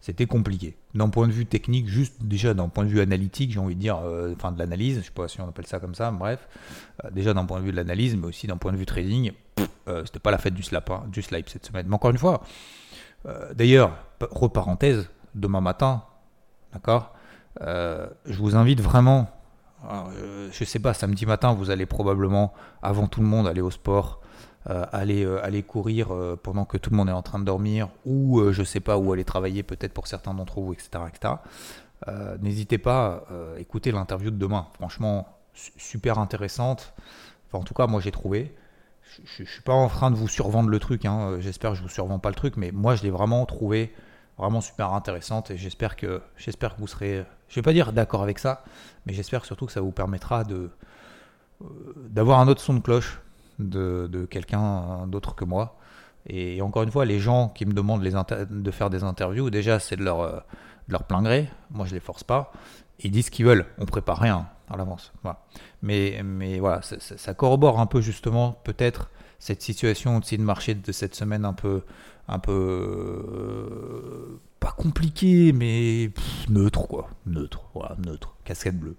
C'était 0.01 0.25
compliqué. 0.25 0.77
D'un 0.95 1.09
point 1.09 1.27
de 1.27 1.31
vue 1.31 1.45
technique, 1.45 1.87
juste 1.87 2.23
déjà 2.23 2.55
d'un 2.55 2.67
point 2.67 2.83
de 2.83 2.89
vue 2.89 2.99
analytique, 2.99 3.51
j'ai 3.51 3.59
envie 3.59 3.75
de 3.75 3.79
dire, 3.79 3.99
euh, 4.03 4.33
enfin 4.35 4.51
de 4.51 4.57
l'analyse, 4.57 4.97
je 4.97 5.05
sais 5.05 5.11
pas 5.11 5.27
si 5.27 5.39
on 5.39 5.47
appelle 5.47 5.67
ça 5.67 5.79
comme 5.79 5.93
ça, 5.93 6.09
bref, 6.09 6.47
euh, 7.05 7.11
déjà 7.11 7.35
d'un 7.35 7.45
point 7.45 7.59
de 7.59 7.65
vue 7.65 7.71
de 7.71 7.75
l'analyse, 7.75 8.15
mais 8.15 8.25
aussi 8.25 8.47
d'un 8.47 8.57
point 8.57 8.71
de 8.71 8.77
vue 8.77 8.87
trading, 8.87 9.31
euh, 9.87 10.03
c'était 10.05 10.17
pas 10.17 10.31
la 10.31 10.39
fête 10.39 10.55
du 10.55 10.63
slap, 10.63 10.89
hein, 10.89 11.03
du 11.07 11.21
slide 11.21 11.47
cette 11.47 11.67
semaine. 11.67 11.85
Mais 11.87 11.93
encore 11.93 12.09
une 12.09 12.17
fois, 12.17 12.41
d'ailleurs, 13.53 13.97
reparenthèse, 14.19 15.09
demain 15.35 15.61
matin, 15.61 16.03
d'accord, 16.73 17.13
je 17.61 18.37
vous 18.39 18.55
invite 18.55 18.81
vraiment, 18.81 19.29
je 20.51 20.63
sais 20.63 20.79
pas, 20.79 20.95
samedi 20.95 21.27
matin, 21.27 21.53
vous 21.53 21.69
allez 21.69 21.85
probablement, 21.85 22.53
avant 22.81 23.07
tout 23.07 23.21
le 23.21 23.27
monde, 23.27 23.45
aller 23.47 23.61
au 23.61 23.71
sport, 23.71 24.21
euh, 24.67 24.85
aller, 24.91 25.23
euh, 25.23 25.43
aller 25.43 25.63
courir 25.63 26.13
euh, 26.13 26.35
pendant 26.35 26.65
que 26.65 26.77
tout 26.77 26.89
le 26.89 26.97
monde 26.97 27.07
est 27.07 27.13
en 27.13 27.21
train 27.21 27.39
de 27.39 27.45
dormir, 27.45 27.87
ou 28.05 28.51
je 28.51 28.61
sais 28.61 28.81
pas, 28.81 28.97
où 28.97 29.13
aller 29.13 29.23
travailler 29.23 29.63
peut-être 29.63 29.93
pour 29.93 30.07
certains 30.07 30.33
d'entre 30.33 30.59
vous, 30.59 30.73
etc. 30.73 30.89
etc. 31.07 31.35
N'hésitez 32.41 32.77
pas 32.77 33.23
à 33.55 33.59
écouter 33.59 33.91
l'interview 33.91 34.31
de 34.31 34.37
demain. 34.37 34.67
Franchement, 34.73 35.27
super 35.53 36.17
intéressante. 36.19 36.93
Enfin, 37.47 37.59
en 37.59 37.63
tout 37.63 37.73
cas, 37.73 37.87
moi 37.87 38.01
j'ai 38.01 38.11
trouvé. 38.11 38.55
Je 39.23 39.43
ne 39.43 39.47
suis 39.47 39.61
pas 39.61 39.73
en 39.73 39.87
train 39.87 40.11
de 40.11 40.15
vous 40.15 40.27
survendre 40.27 40.69
le 40.69 40.79
truc, 40.79 41.05
hein. 41.05 41.37
j'espère 41.39 41.71
que 41.71 41.77
je 41.77 41.81
ne 41.81 41.87
vous 41.87 41.93
survends 41.93 42.19
pas 42.19 42.29
le 42.29 42.35
truc, 42.35 42.57
mais 42.57 42.71
moi 42.71 42.95
je 42.95 43.03
l'ai 43.03 43.09
vraiment 43.09 43.45
trouvé 43.45 43.93
vraiment 44.37 44.61
super 44.61 44.93
intéressante 44.93 45.51
et 45.51 45.57
j'espère 45.57 45.95
que, 45.95 46.21
que 46.37 46.67
vous 46.77 46.87
serez, 46.87 47.25
je 47.49 47.55
vais 47.55 47.61
pas 47.61 47.73
dire 47.73 47.91
d'accord 47.91 48.23
avec 48.23 48.39
ça, 48.39 48.63
mais 49.05 49.13
j'espère 49.13 49.45
surtout 49.45 49.65
que 49.65 49.71
ça 49.71 49.81
vous 49.81 49.91
permettra 49.91 50.43
d'avoir 52.09 52.39
un 52.39 52.47
autre 52.47 52.61
son 52.61 52.75
de 52.75 52.79
cloche 52.79 53.19
de, 53.59 54.25
quelqu'un 54.29 55.07
d'autre 55.07 55.35
que 55.35 55.45
moi. 55.45 55.77
Et 56.27 56.61
encore 56.61 56.83
une 56.83 56.91
fois, 56.91 57.05
les 57.05 57.19
gens 57.19 57.49
qui 57.49 57.65
me 57.65 57.73
demandent 57.73 58.03
de 58.03 58.71
faire 58.71 58.89
des 58.89 59.03
interviews, 59.03 59.49
déjà 59.49 59.79
c'est 59.79 59.95
de 59.95 60.03
leur, 60.03 60.21
euh, 60.21 60.39
plein 61.07 61.21
gré, 61.21 61.49
moi 61.71 61.85
je 61.85 61.93
les 61.93 61.99
force 61.99 62.23
pas, 62.23 62.51
ils 62.99 63.11
disent 63.11 63.27
ce 63.27 63.31
qu'ils 63.31 63.45
veulent, 63.45 63.65
on 63.77 63.85
prépare 63.85 64.19
rien 64.19 64.47
à 64.69 64.77
l'avance. 64.77 65.13
Voilà. 65.23 65.43
Mais, 65.81 66.21
mais 66.23 66.59
voilà, 66.59 66.81
ça, 66.81 67.33
corrobore 67.33 67.79
un 67.79 67.85
peu 67.85 68.01
justement 68.01 68.53
peut-être 68.63 69.09
cette 69.39 69.61
situation 69.61 70.17
aussi 70.17 70.37
de 70.37 70.43
marché 70.43 70.75
de 70.75 70.91
cette 70.91 71.15
semaine 71.15 71.45
un 71.45 71.53
peu, 71.53 71.83
un 72.27 72.39
peu 72.39 72.51
euh, 72.51 74.39
pas 74.59 74.71
compliquée, 74.71 75.53
mais 75.53 76.11
neutre 76.49 76.87
quoi, 76.87 77.09
neutre, 77.25 77.61
voilà, 77.73 77.95
neutre, 78.05 78.35
casquette 78.43 78.77
bleue. 78.77 78.95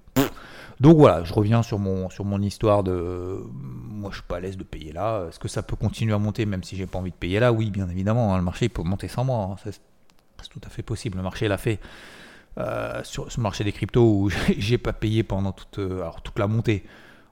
Donc 0.80 0.96
voilà, 0.96 1.22
je 1.24 1.34
reviens 1.34 1.62
sur 1.62 1.78
mon, 1.78 2.08
histoire 2.40 2.82
de. 2.82 3.38
Moi, 3.52 4.10
je 4.10 4.16
suis 4.16 4.26
pas 4.26 4.36
à 4.36 4.40
l'aise 4.40 4.56
de 4.56 4.64
payer 4.64 4.92
là. 4.92 5.26
Est-ce 5.28 5.38
que 5.38 5.48
ça 5.48 5.62
peut 5.62 5.76
continuer 5.76 6.14
à 6.14 6.18
monter 6.18 6.46
même 6.46 6.64
si 6.64 6.74
j'ai 6.74 6.86
pas 6.86 6.98
envie 6.98 7.10
de 7.10 7.16
payer 7.16 7.38
là? 7.38 7.52
Oui, 7.52 7.70
bien 7.70 7.88
évidemment. 7.90 8.34
Hein, 8.34 8.38
le 8.38 8.42
marché 8.42 8.70
peut 8.70 8.82
monter 8.82 9.06
sans 9.06 9.24
moi. 9.24 9.50
Hein, 9.52 9.56
c'est 9.62 10.48
tout 10.48 10.60
à 10.64 10.70
fait 10.70 10.82
possible. 10.82 11.18
Le 11.18 11.22
marché 11.22 11.48
l'a 11.48 11.58
fait. 11.58 11.80
Euh, 12.58 13.00
sur, 13.04 13.26
le 13.26 13.42
marché 13.42 13.62
des 13.62 13.72
cryptos 13.72 14.02
où 14.02 14.30
j'ai 14.58 14.78
pas 14.78 14.92
payé 14.92 15.22
pendant 15.22 15.52
toute, 15.52 15.78
euh, 15.78 16.00
alors, 16.00 16.22
toute 16.22 16.38
la 16.38 16.46
montée. 16.46 16.84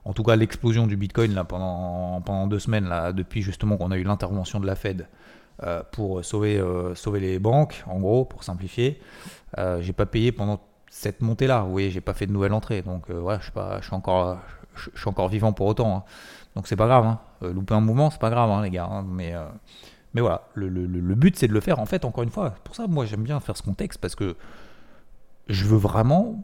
En 0.04 0.12
tout 0.12 0.22
cas, 0.22 0.36
l'explosion 0.36 0.86
du 0.86 0.96
Bitcoin 0.96 1.42
pendant, 1.48 2.46
deux 2.46 2.58
semaines, 2.58 2.88
depuis 3.14 3.42
justement 3.42 3.76
qu'on 3.76 3.90
a 3.90 3.96
eu 3.96 4.04
l'intervention 4.04 4.60
de 4.60 4.66
la 4.66 4.76
Fed 4.76 5.08
euh, 5.62 5.82
pour 5.92 6.24
sauver, 6.24 6.62
sauver 6.94 7.20
les 7.20 7.38
banques, 7.38 7.84
en 7.86 8.00
gros, 8.00 8.24
pour 8.24 8.44
simplifier. 8.44 9.00
j'ai 9.80 9.92
pas 9.92 10.06
payé 10.06 10.32
pendant 10.32 10.60
cette 10.90 11.20
montée-là. 11.20 11.62
Vous 11.62 11.70
voyez, 11.70 11.90
j'ai 11.90 12.00
pas 12.00 12.14
fait 12.14 12.26
de 12.26 12.32
nouvelle 12.32 12.52
entrée, 12.52 12.82
donc 12.82 13.10
euh, 13.10 13.20
ouais, 13.20 13.36
je 13.40 13.44
suis 13.44 13.52
je 13.80 13.84
suis 13.84 13.94
encore, 13.94 14.38
je, 14.74 14.90
suis 14.94 15.08
encore 15.08 15.28
vivant 15.28 15.52
pour 15.52 15.66
autant. 15.66 15.98
Hein. 15.98 16.04
Donc 16.56 16.66
c'est 16.66 16.76
pas 16.76 16.86
grave. 16.86 17.06
Hein. 17.06 17.20
Euh, 17.42 17.52
louper 17.52 17.74
un 17.74 17.80
mouvement, 17.80 18.10
c'est 18.10 18.20
pas 18.20 18.30
grave, 18.30 18.50
hein, 18.50 18.62
les 18.62 18.70
gars. 18.70 18.88
Hein. 18.90 19.04
mais 19.08 19.34
euh, 19.34 19.46
mais 20.14 20.20
voilà, 20.20 20.48
le, 20.54 20.68
le, 20.68 20.86
le 20.86 21.14
but 21.14 21.36
c'est 21.36 21.48
de 21.48 21.52
le 21.52 21.60
faire. 21.60 21.78
En 21.78 21.86
fait, 21.86 22.04
encore 22.04 22.24
une 22.24 22.30
fois, 22.30 22.50
pour 22.64 22.74
ça, 22.74 22.86
moi 22.86 23.04
j'aime 23.04 23.22
bien 23.22 23.38
faire 23.40 23.56
ce 23.56 23.62
contexte 23.62 24.00
parce 24.00 24.14
que 24.14 24.36
je 25.48 25.64
veux 25.64 25.76
vraiment 25.76 26.42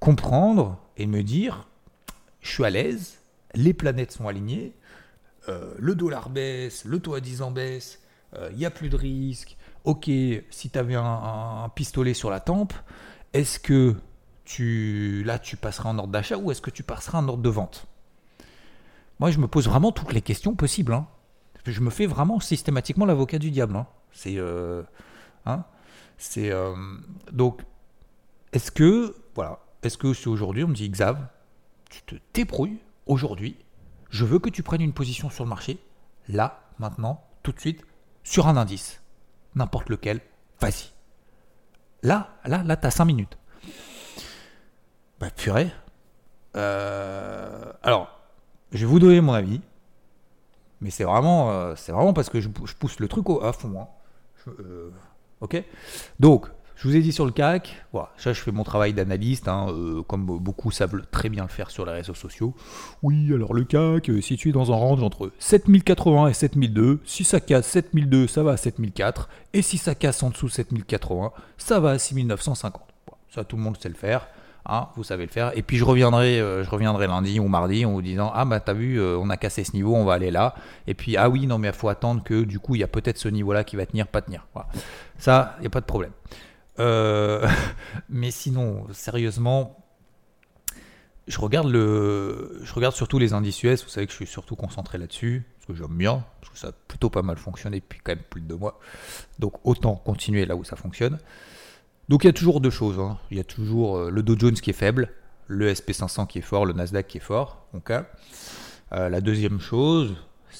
comprendre 0.00 0.78
et 0.96 1.06
me 1.06 1.22
dire, 1.22 1.66
je 2.40 2.50
suis 2.50 2.64
à 2.64 2.70
l'aise, 2.70 3.18
les 3.54 3.74
planètes 3.74 4.12
sont 4.12 4.28
alignées, 4.28 4.72
le 5.46 5.94
dollar 5.94 6.30
baisse, 6.30 6.84
le 6.84 6.98
taux 7.00 7.14
à 7.14 7.20
10 7.20 7.42
ans 7.42 7.50
baisse, 7.50 8.00
il 8.50 8.56
n'y 8.56 8.66
a 8.66 8.70
plus 8.70 8.88
de 8.88 8.96
risque. 8.96 9.56
Ok, 9.84 10.04
si 10.50 10.70
tu 10.70 10.78
avais 10.78 10.94
un, 10.94 11.70
pistolet 11.74 12.14
sur 12.14 12.30
la 12.30 12.40
tempe, 12.40 12.72
est-ce 13.32 13.58
que 13.58 13.94
tu, 14.44 15.22
là, 15.24 15.38
tu 15.38 15.56
passeras 15.56 15.90
en 15.90 15.98
ordre 15.98 16.12
d'achat 16.12 16.38
ou 16.38 16.50
est-ce 16.50 16.62
que 16.62 16.70
tu 16.70 16.82
passeras 16.82 17.18
en 17.18 17.28
ordre 17.28 17.42
de 17.42 17.48
vente? 17.48 17.86
Moi, 19.20 19.30
je 19.30 19.38
me 19.38 19.46
pose 19.46 19.68
vraiment 19.68 19.92
toutes 19.92 20.12
les 20.12 20.22
questions 20.22 20.54
possibles. 20.54 20.94
Hein. 20.94 21.06
Je 21.66 21.80
me 21.80 21.90
fais 21.90 22.06
vraiment 22.06 22.40
systématiquement 22.40 23.06
l'avocat 23.06 23.38
du 23.38 23.50
diable. 23.50 23.76
Hein. 23.76 23.86
C'est, 24.12 24.38
euh, 24.38 24.82
hein, 25.46 25.64
euh, 26.36 26.74
donc, 27.32 27.62
est-ce 28.52 28.70
que, 28.70 29.14
voilà, 29.34 29.60
est-ce 29.82 29.98
que 29.98 30.14
si 30.14 30.28
aujourd'hui 30.28 30.64
on 30.64 30.68
me 30.68 30.74
dit 30.74 30.88
Xav, 30.88 31.26
tu 31.90 32.02
te 32.02 32.14
débrouilles 32.32 32.78
aujourd'hui, 33.06 33.56
je 34.10 34.24
veux 34.24 34.38
que 34.38 34.48
tu 34.48 34.62
prennes 34.62 34.80
une 34.80 34.92
position 34.92 35.30
sur 35.30 35.44
le 35.44 35.50
marché, 35.50 35.78
là, 36.28 36.62
maintenant, 36.78 37.24
tout 37.42 37.52
de 37.52 37.60
suite, 37.60 37.84
sur 38.24 38.48
un 38.48 38.56
indice, 38.56 39.00
n'importe 39.54 39.88
lequel, 39.88 40.20
vas-y. 40.60 40.92
Là, 42.02 42.30
là, 42.44 42.62
là, 42.64 42.76
t'as 42.76 42.90
5 42.90 43.04
minutes. 43.04 43.38
Bah, 45.20 45.30
purée. 45.30 45.70
Euh, 46.56 47.72
alors, 47.82 48.18
je 48.72 48.78
vais 48.78 48.86
vous 48.86 48.98
donner 48.98 49.20
mon 49.20 49.32
avis. 49.32 49.60
Mais 50.80 50.90
c'est 50.90 51.04
vraiment, 51.04 51.50
euh, 51.50 51.74
c'est 51.76 51.92
vraiment 51.92 52.12
parce 52.12 52.28
que 52.28 52.40
je, 52.40 52.48
pousse 52.48 52.98
le 52.98 53.08
truc 53.08 53.30
au, 53.30 53.42
à 53.42 53.52
fond. 53.52 53.80
Hein. 53.80 53.88
Euh, 54.60 54.90
ok 55.40 55.62
Donc, 56.20 56.48
je 56.76 56.88
vous 56.88 56.96
ai 56.96 57.00
dit 57.00 57.12
sur 57.12 57.24
le 57.24 57.30
CAC, 57.30 57.84
voilà, 57.92 58.10
ça 58.16 58.32
je 58.32 58.40
fais 58.40 58.50
mon 58.50 58.64
travail 58.64 58.92
d'analyste, 58.92 59.48
hein, 59.48 59.66
comme 60.06 60.26
beaucoup 60.26 60.70
savent 60.70 61.02
très 61.10 61.28
bien 61.28 61.42
le 61.42 61.48
faire 61.48 61.70
sur 61.70 61.86
les 61.86 61.92
réseaux 61.92 62.14
sociaux. 62.14 62.54
Oui, 63.02 63.32
alors 63.32 63.54
le 63.54 63.64
CAC 63.64 64.08
est 64.08 64.20
situé 64.20 64.52
dans 64.52 64.72
un 64.72 64.76
range 64.76 65.02
entre 65.02 65.30
7080 65.38 66.28
et 66.28 66.34
7002. 66.34 67.00
Si 67.04 67.24
ça 67.24 67.40
casse 67.40 67.68
7002, 67.68 68.26
ça 68.26 68.42
va 68.42 68.52
à 68.52 68.56
7004. 68.56 69.28
Et 69.52 69.62
si 69.62 69.78
ça 69.78 69.94
casse 69.94 70.22
en 70.22 70.30
dessous 70.30 70.48
7080, 70.48 71.32
ça 71.58 71.80
va 71.80 71.90
à 71.90 71.98
6950. 71.98 72.82
ça 73.30 73.44
tout 73.44 73.56
le 73.56 73.62
monde 73.62 73.76
sait 73.80 73.88
le 73.88 73.94
faire. 73.94 74.26
Hein, 74.66 74.88
vous 74.96 75.04
savez 75.04 75.26
le 75.26 75.30
faire. 75.30 75.52
Et 75.56 75.62
puis 75.62 75.76
je 75.76 75.84
reviendrai, 75.84 76.40
euh, 76.40 76.64
je 76.64 76.70
reviendrai 76.70 77.06
lundi 77.06 77.38
ou 77.38 77.48
mardi 77.48 77.84
en 77.84 77.92
vous 77.92 78.00
disant 78.00 78.32
ah 78.34 78.46
bah 78.46 78.60
t'as 78.60 78.72
vu, 78.72 78.98
euh, 78.98 79.18
on 79.20 79.28
a 79.28 79.36
cassé 79.36 79.62
ce 79.62 79.72
niveau, 79.74 79.94
on 79.94 80.04
va 80.04 80.14
aller 80.14 80.30
là. 80.30 80.54
Et 80.86 80.94
puis 80.94 81.18
ah 81.18 81.28
oui 81.28 81.46
non 81.46 81.58
mais 81.58 81.68
il 81.68 81.74
faut 81.74 81.90
attendre 81.90 82.22
que 82.24 82.44
du 82.44 82.58
coup 82.58 82.74
il 82.74 82.80
y 82.80 82.84
a 82.84 82.88
peut-être 82.88 83.18
ce 83.18 83.28
niveau-là 83.28 83.62
qui 83.62 83.76
va 83.76 83.84
tenir, 83.84 84.06
pas 84.06 84.22
tenir. 84.22 84.46
Voilà. 84.54 84.68
Ça, 85.18 85.54
il 85.58 85.62
n'y 85.62 85.66
a 85.66 85.70
pas 85.70 85.80
de 85.80 85.86
problème. 85.86 86.12
Euh, 86.78 87.48
mais 88.08 88.30
sinon, 88.30 88.86
sérieusement, 88.92 89.84
je 91.26 91.38
regarde 91.38 91.68
le, 91.68 92.60
je 92.62 92.72
regarde 92.74 92.94
surtout 92.94 93.18
les 93.18 93.32
indices 93.32 93.62
US. 93.62 93.82
Vous 93.84 93.90
savez 93.90 94.06
que 94.06 94.12
je 94.12 94.16
suis 94.16 94.26
surtout 94.26 94.56
concentré 94.56 94.98
là-dessus 94.98 95.44
parce 95.56 95.66
que 95.66 95.74
j'aime 95.74 95.96
bien, 95.96 96.24
parce 96.40 96.52
que 96.52 96.58
ça 96.58 96.68
a 96.68 96.72
plutôt 96.72 97.08
pas 97.08 97.22
mal 97.22 97.36
fonctionné 97.36 97.80
depuis 97.80 98.00
quand 98.02 98.12
même 98.12 98.24
plus 98.28 98.40
de 98.40 98.46
deux 98.46 98.56
mois. 98.56 98.78
Donc 99.38 99.54
autant 99.64 99.94
continuer 99.96 100.44
là 100.44 100.56
où 100.56 100.64
ça 100.64 100.76
fonctionne. 100.76 101.18
Donc 102.08 102.24
il 102.24 102.26
y 102.26 102.30
a 102.30 102.34
toujours 102.34 102.60
deux 102.60 102.70
choses. 102.70 102.98
Hein. 102.98 103.18
Il 103.30 103.38
y 103.38 103.40
a 103.40 103.44
toujours 103.44 103.96
euh, 103.96 104.10
le 104.10 104.22
Dow 104.22 104.38
Jones 104.38 104.54
qui 104.54 104.70
est 104.70 104.74
faible, 104.74 105.10
le 105.46 105.72
SP500 105.72 106.26
qui 106.26 106.38
est 106.38 106.42
fort, 106.42 106.66
le 106.66 106.74
Nasdaq 106.74 107.06
qui 107.06 107.18
est 107.18 107.22
fort. 107.22 107.66
Donc, 107.72 107.90
euh, 107.90 109.08
la 109.08 109.20
deuxième 109.20 109.60
chose, 109.60 110.14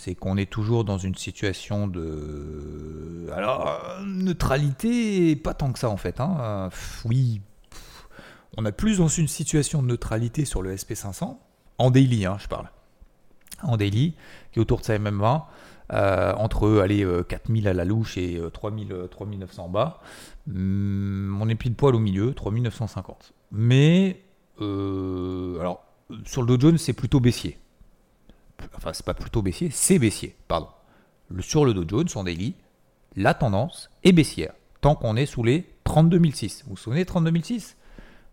c'est 0.05 0.15
qu'on 0.15 0.37
est 0.37 0.51
toujours 0.51 0.85
dans 0.85 0.99
une 0.99 1.15
situation 1.15 1.89
de. 1.89 3.27
Alors, 3.35 3.81
neutralité, 4.05 5.35
pas 5.35 5.55
tant 5.55 5.73
que 5.73 5.79
ça 5.79 5.89
en 5.89 5.97
fait. 5.97 6.21
Hein. 6.21 6.69
oui, 7.07 7.41
on 8.59 8.67
a 8.67 8.73
plus 8.73 8.99
dans 8.99 9.09
une 9.09 9.29
situation 9.29 9.83
de 9.83 9.89
neutralité 9.89 10.45
sur 10.45 10.61
le 10.61 10.75
SP500, 10.75 11.39
en 11.79 11.91
daily, 11.91 12.27
hein, 12.27 12.37
je 12.39 12.49
parle. 12.49 12.69
En 13.63 13.79
daily, 13.79 14.15
qui 14.53 14.59
est 14.59 14.63
autour 14.63 14.81
de 14.81 14.85
sa 14.85 14.99
MM20. 14.99 15.45
Euh, 15.93 16.33
entre 16.35 16.81
allez, 16.81 17.07
4000 17.29 17.69
à 17.69 17.73
la 17.73 17.85
louche 17.85 18.19
et 18.19 18.41
3000, 18.53 19.09
3900 19.11 19.65
en 19.65 19.69
bas. 19.71 20.01
Hum, 20.49 21.39
on 21.41 21.49
est 21.49 21.55
pile 21.55 21.75
poil 21.75 21.95
au 21.95 21.99
milieu, 21.99 22.35
3950. 22.35 23.33
Mais, 23.53 24.23
euh, 24.61 25.59
alors, 25.61 25.83
sur 26.27 26.43
le 26.43 26.49
Dow 26.49 26.61
Jones, 26.61 26.79
c'est 26.79 26.93
plutôt 26.93 27.21
baissier. 27.21 27.59
Enfin, 28.77 28.93
c'est 28.93 29.05
pas 29.05 29.15
plutôt 29.15 29.43
baissier, 29.43 29.71
c'est 29.71 29.99
baissier, 29.99 30.37
pardon. 30.49 30.69
Le, 31.29 31.43
sur 31.43 31.65
le 31.65 31.75
Dow 31.75 31.85
Jones, 31.89 32.09
en 32.15 32.25
daily, 32.25 32.55
la 33.17 33.35
tendance 33.35 33.91
est 34.03 34.13
baissière, 34.13 34.53
tant 34.81 34.95
qu'on 34.95 35.17
est 35.17 35.27
sous 35.27 35.43
les 35.43 35.67
32006. 35.85 36.65
Vous 36.65 36.71
vous 36.71 36.77
souvenez 36.77 37.05
32006 37.05 37.77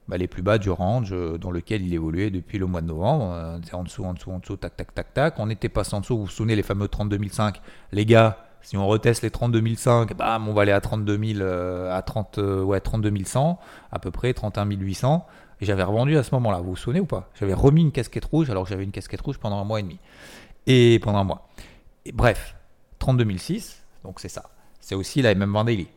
bah, 0.08 0.18
Les 0.18 0.28
plus 0.28 0.42
bas 0.42 0.58
du 0.58 0.70
range 0.70 1.14
euh, 1.14 1.38
dans 1.38 1.52
lequel 1.52 1.86
il 1.86 1.94
évoluait 1.94 2.32
depuis 2.32 2.58
le 2.58 2.66
mois 2.66 2.82
de 2.82 2.88
novembre. 2.88 3.60
C'est 3.64 3.76
en 3.76 3.84
dessous, 3.84 4.04
en 4.04 4.14
dessous, 4.14 4.32
en 4.32 4.40
dessous, 4.40 4.58
tac, 4.58 4.76
tac, 4.76 4.94
tac, 4.94 5.14
tac. 5.14 5.36
On 5.38 5.50
était 5.50 5.70
passé 5.70 5.96
en 5.96 6.02
dessous, 6.02 6.18
vous 6.18 6.26
vous 6.26 6.32
souvenez 6.32 6.56
les 6.56 6.64
fameux 6.64 6.88
32005 6.88 7.62
Les 7.92 8.06
gars, 8.06 8.46
Si 8.62 8.78
on 8.78 8.88
reteste 8.88 9.24
les 9.24 9.32
32 9.32 9.76
500, 9.76 10.06
bam, 10.18 10.48
on 10.48 10.54
va 10.54 10.64
aller 10.64 10.72
à 10.72 10.82
32 10.82 11.18
000, 11.34 11.40
euh, 11.42 11.96
à 11.96 12.02
30, 12.02 12.38
euh, 12.38 12.64
ouais, 12.64 12.80
32 12.80 13.12
100, 13.24 13.60
à 13.92 14.00
peu 14.00 14.12
près 14.12 14.34
31 14.34 14.66
800. 14.66 15.26
Et 15.62 15.66
j'avais 15.66 15.84
revendu 15.84 16.18
à 16.18 16.24
ce 16.24 16.34
moment-là, 16.36 16.60
vous 16.60 16.72
vous 16.72 16.76
souvenez 16.76 17.00
ou 17.00 17.06
pas? 17.06 17.30
J'avais 17.40 17.54
remis 17.54 17.82
une 17.82 17.92
casquette 17.92 18.26
rouge 18.26 18.50
alors 18.50 18.64
que 18.64 18.70
j'avais 18.70 18.84
une 18.84 18.92
casquette 18.92 19.22
rouge 19.22 19.38
pendant 19.38 19.60
un 19.60 19.64
mois 19.64 19.80
et 19.80 19.84
demi. 19.84 20.00
Et 20.66 21.00
pendant 21.00 21.20
un 21.20 21.24
mois. 21.24 21.48
Et 22.06 22.12
bref, 22.12 22.56
32 22.98 23.38
006, 23.38 23.84
donc 24.04 24.20
c'est 24.20 24.30
ça. 24.30 24.50
C'est 24.80 24.96
aussi 24.96 25.22
la 25.22 25.36
même 25.36 25.56
Daily, 25.64 25.88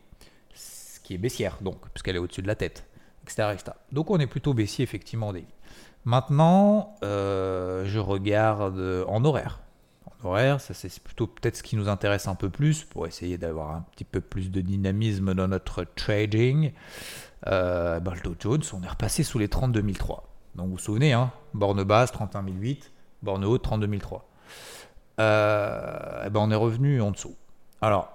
ce 0.53 0.99
qui 0.99 1.15
est 1.15 1.17
baissière, 1.17 1.57
donc, 1.61 1.77
puisqu'elle 1.93 2.15
est 2.15 2.19
au-dessus 2.19 2.43
de 2.43 2.47
la 2.47 2.55
tête, 2.55 2.85
etc., 3.23 3.55
Donc 3.91 4.11
on 4.11 4.19
est 4.19 4.27
plutôt 4.27 4.53
baissier 4.53 4.83
effectivement 4.83 5.29
en. 5.29 5.35
Maintenant, 6.05 6.95
euh, 7.03 7.83
je 7.85 7.97
regarde 7.97 8.79
en 9.07 9.25
horaire. 9.25 9.61
En 10.05 10.27
horaire, 10.27 10.61
ça 10.61 10.75
c'est 10.75 10.99
plutôt 10.99 11.25
peut-être 11.25 11.55
ce 11.55 11.63
qui 11.63 11.75
nous 11.75 11.89
intéresse 11.89 12.27
un 12.27 12.35
peu 12.35 12.49
plus 12.49 12.83
pour 12.83 13.07
essayer 13.07 13.39
d'avoir 13.39 13.71
un 13.71 13.85
petit 13.91 14.03
peu 14.03 14.21
plus 14.21 14.51
de 14.51 14.61
dynamisme 14.61 15.33
dans 15.33 15.47
notre 15.47 15.83
trading. 15.83 16.71
Euh, 17.47 17.99
ben, 17.99 18.13
le 18.13 18.21
Dow 18.21 18.35
Jones, 18.39 18.61
on 18.73 18.83
est 18.83 18.89
repassé 18.89 19.23
sous 19.23 19.39
les 19.39 19.47
32 19.47 19.83
003. 19.93 20.27
Donc 20.55 20.67
vous 20.67 20.71
vous 20.73 20.77
souvenez, 20.77 21.13
hein, 21.13 21.31
borne 21.53 21.83
basse 21.83 22.11
31 22.11 22.43
008, 22.43 22.91
borne 23.21 23.45
haute 23.45 23.61
32 23.61 23.99
003. 23.99 24.27
Euh, 25.19 26.23
eh 26.25 26.29
ben 26.29 26.39
on 26.41 26.51
est 26.51 26.55
revenu 26.55 27.01
en 27.01 27.11
dessous. 27.11 27.35
Alors, 27.81 28.11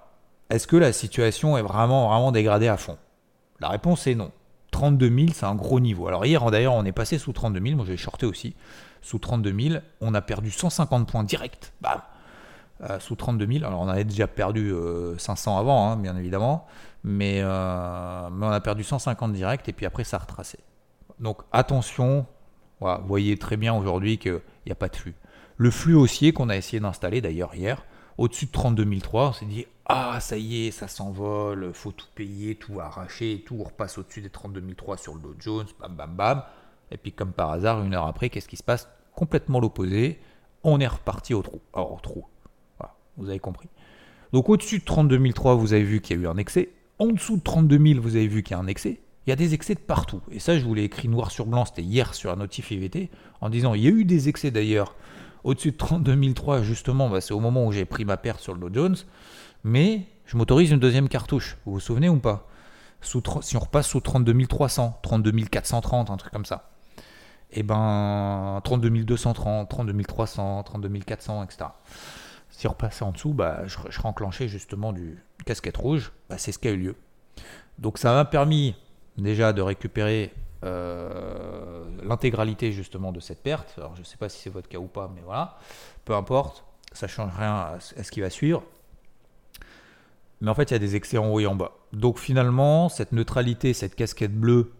est-ce 0.49 0.67
que 0.67 0.75
la 0.75 0.91
situation 0.91 1.57
est 1.57 1.61
vraiment, 1.61 2.09
vraiment 2.09 2.31
dégradée 2.31 2.67
à 2.67 2.77
fond? 2.77 2.97
La 3.59 3.69
réponse 3.69 4.07
est 4.07 4.15
non. 4.15 4.31
32 4.71 5.09
000, 5.09 5.27
c'est 5.33 5.45
un 5.45 5.55
gros 5.55 5.79
niveau. 5.79 6.07
Alors 6.07 6.25
hier, 6.25 6.49
d'ailleurs, 6.49 6.73
on 6.73 6.85
est 6.85 6.91
passé 6.91 7.17
sous 7.17 7.33
32 7.33 7.61
000. 7.61 7.75
Moi, 7.75 7.85
j'ai 7.85 7.97
shorté 7.97 8.25
aussi. 8.25 8.55
Sous 9.01 9.19
32 9.19 9.69
000, 9.69 9.81
on 9.99 10.13
a 10.13 10.21
perdu 10.21 10.51
150 10.51 11.07
points 11.07 11.23
direct. 11.23 11.73
Bam 11.81 12.01
euh, 12.83 12.99
Sous 12.99 13.15
32 13.15 13.47
000. 13.47 13.65
Alors, 13.65 13.81
on 13.81 13.87
avait 13.87 14.03
déjà 14.03 14.27
perdu 14.27 14.73
500 15.17 15.55
euh, 15.55 15.59
avant, 15.59 15.89
hein, 15.89 15.97
bien 15.97 16.15
évidemment. 16.17 16.65
Mais, 17.03 17.39
euh, 17.41 18.29
mais, 18.31 18.45
on 18.45 18.49
a 18.49 18.59
perdu 18.59 18.83
150 18.83 19.33
direct. 19.33 19.69
Et 19.69 19.73
puis 19.73 19.85
après, 19.85 20.03
ça 20.03 20.17
a 20.17 20.19
retracé. 20.19 20.59
Donc, 21.19 21.39
attention. 21.51 22.25
Vous 22.79 22.87
voyez 23.05 23.37
très 23.37 23.57
bien 23.57 23.75
aujourd'hui 23.75 24.17
qu'il 24.17 24.41
n'y 24.65 24.71
a 24.71 24.75
pas 24.75 24.89
de 24.89 24.95
flux. 24.95 25.13
Le 25.57 25.69
flux 25.69 25.93
haussier 25.93 26.33
qu'on 26.33 26.49
a 26.49 26.57
essayé 26.57 26.79
d'installer 26.79 27.21
d'ailleurs 27.21 27.53
hier, 27.53 27.85
au-dessus 28.17 28.47
de 28.47 28.51
32 28.51 28.99
003, 28.99 29.27
on 29.27 29.33
s'est 29.33 29.45
dit 29.45 29.67
ah 29.85 30.19
ça 30.21 30.37
y 30.37 30.67
est, 30.67 30.71
ça 30.71 30.87
s'envole, 30.87 31.73
faut 31.73 31.91
tout 31.91 32.07
payer, 32.15 32.55
tout 32.55 32.79
arracher 32.79 33.43
tout, 33.45 33.57
on 33.59 33.63
repasse 33.65 33.97
au-dessus 33.97 34.21
des 34.21 34.29
32 34.29 34.63
003 34.75 34.97
sur 34.97 35.13
le 35.15 35.21
Dow 35.21 35.35
Jones, 35.37 35.67
bam 35.79 35.93
bam 35.95 36.15
bam. 36.15 36.43
Et 36.91 36.97
puis 36.97 37.11
comme 37.11 37.33
par 37.33 37.51
hasard, 37.51 37.83
une 37.83 37.93
heure 37.93 38.07
après, 38.07 38.29
qu'est-ce 38.29 38.47
qui 38.47 38.57
se 38.57 38.63
passe? 38.63 38.87
Complètement 39.13 39.59
l'opposé, 39.59 40.19
on 40.63 40.79
est 40.79 40.87
reparti 40.87 41.33
au 41.33 41.41
trou. 41.41 41.61
Alors 41.73 41.93
au 41.93 41.99
trou, 41.99 42.25
vous 43.17 43.29
avez 43.29 43.39
compris. 43.39 43.69
Donc 44.33 44.49
au-dessus 44.49 44.79
de 44.79 44.85
32 44.85 45.31
003, 45.33 45.55
vous 45.55 45.73
avez 45.73 45.83
vu 45.83 46.01
qu'il 46.01 46.17
y 46.17 46.19
a 46.19 46.23
eu 46.23 46.27
un 46.27 46.37
excès. 46.37 46.69
En 46.99 47.07
dessous 47.07 47.37
de 47.37 47.41
32 47.41 47.77
000, 47.93 48.01
vous 48.01 48.15
avez 48.15 48.27
vu 48.27 48.43
qu'il 48.43 48.55
y 48.55 48.59
a 48.59 48.61
un 48.61 48.67
excès. 48.67 49.01
Il 49.27 49.29
y 49.29 49.33
a 49.33 49.35
des 49.35 49.53
excès 49.53 49.75
de 49.75 49.79
partout. 49.79 50.21
Et 50.31 50.39
ça, 50.39 50.57
je 50.57 50.65
vous 50.65 50.73
l'ai 50.73 50.83
écrit 50.83 51.07
noir 51.07 51.31
sur 51.31 51.45
blanc, 51.45 51.65
c'était 51.65 51.83
hier 51.83 52.13
sur 52.13 52.31
un 52.31 52.37
notif 52.37 52.71
IVT, 52.71 53.09
en 53.39 53.49
disant 53.49 53.73
il 53.73 53.83
y 53.83 53.87
a 53.87 53.91
eu 53.91 54.05
des 54.05 54.29
excès 54.29 54.51
d'ailleurs 54.51 54.95
au-dessus 55.43 55.71
de 55.71 55.77
32 55.77 56.33
003, 56.33 56.61
justement, 56.61 57.09
bah, 57.09 57.21
c'est 57.21 57.33
au 57.33 57.39
moment 57.39 57.65
où 57.65 57.71
j'ai 57.71 57.85
pris 57.85 58.05
ma 58.05 58.17
perte 58.17 58.39
sur 58.39 58.53
le 58.53 58.59
Dow 58.59 58.69
Jones. 58.73 58.95
Mais 59.63 60.07
je 60.25 60.37
m'autorise 60.37 60.71
une 60.71 60.79
deuxième 60.79 61.09
cartouche. 61.09 61.57
Vous 61.65 61.73
vous 61.73 61.79
souvenez 61.79 62.09
ou 62.09 62.17
pas? 62.17 62.47
Si 63.01 63.57
on 63.57 63.59
repasse 63.59 63.87
sous 63.87 63.99
32 63.99 64.45
300, 64.45 64.99
32 65.01 65.31
430, 65.45 66.09
un 66.09 66.17
truc 66.17 66.31
comme 66.31 66.45
ça. 66.45 66.69
Et 67.53 67.59
eh 67.59 67.63
ben 67.63 68.61
32 68.63 68.89
230, 69.03 69.69
32 69.69 70.03
300, 70.03 70.63
32 70.63 70.99
400, 70.99 71.43
etc. 71.43 71.65
Si 72.51 72.67
on 72.67 72.71
repassait 72.71 73.03
en 73.03 73.11
dessous, 73.11 73.33
bah, 73.33 73.61
je, 73.65 73.77
je 73.89 73.95
serais 73.95 74.07
enclenché 74.07 74.47
justement 74.47 74.93
du 74.93 75.23
casquette 75.45 75.77
rouge. 75.77 76.11
Bah, 76.29 76.37
c'est 76.37 76.51
ce 76.51 76.59
qui 76.59 76.67
a 76.67 76.71
eu 76.71 76.77
lieu. 76.77 76.95
Donc 77.79 77.97
ça 77.97 78.13
m'a 78.13 78.25
permis 78.25 78.75
déjà 79.17 79.53
de 79.53 79.61
récupérer 79.61 80.33
euh, 80.63 81.83
l'intégralité 82.03 82.71
justement 82.71 83.11
de 83.11 83.19
cette 83.19 83.41
perte. 83.41 83.73
Alors 83.77 83.95
je 83.95 84.01
ne 84.01 84.05
sais 84.05 84.17
pas 84.17 84.29
si 84.29 84.39
c'est 84.39 84.49
votre 84.49 84.69
cas 84.69 84.77
ou 84.77 84.87
pas, 84.87 85.11
mais 85.13 85.21
voilà, 85.25 85.57
peu 86.05 86.13
importe, 86.13 86.63
ça 86.91 87.07
change 87.07 87.31
rien 87.35 87.53
à 87.53 87.79
ce 87.79 88.11
qui 88.11 88.21
va 88.21 88.29
suivre. 88.29 88.63
Mais 90.41 90.49
en 90.49 90.55
fait, 90.55 90.71
il 90.71 90.73
y 90.73 90.75
a 90.75 90.79
des 90.79 90.95
excès 90.95 91.17
en 91.17 91.27
haut 91.31 91.39
et 91.39 91.47
en 91.47 91.55
bas. 91.55 91.71
Donc 91.93 92.19
finalement, 92.19 92.89
cette 92.89 93.11
neutralité, 93.11 93.73
cette 93.73 93.95
casquette 93.95 94.35
bleue, 94.35 94.71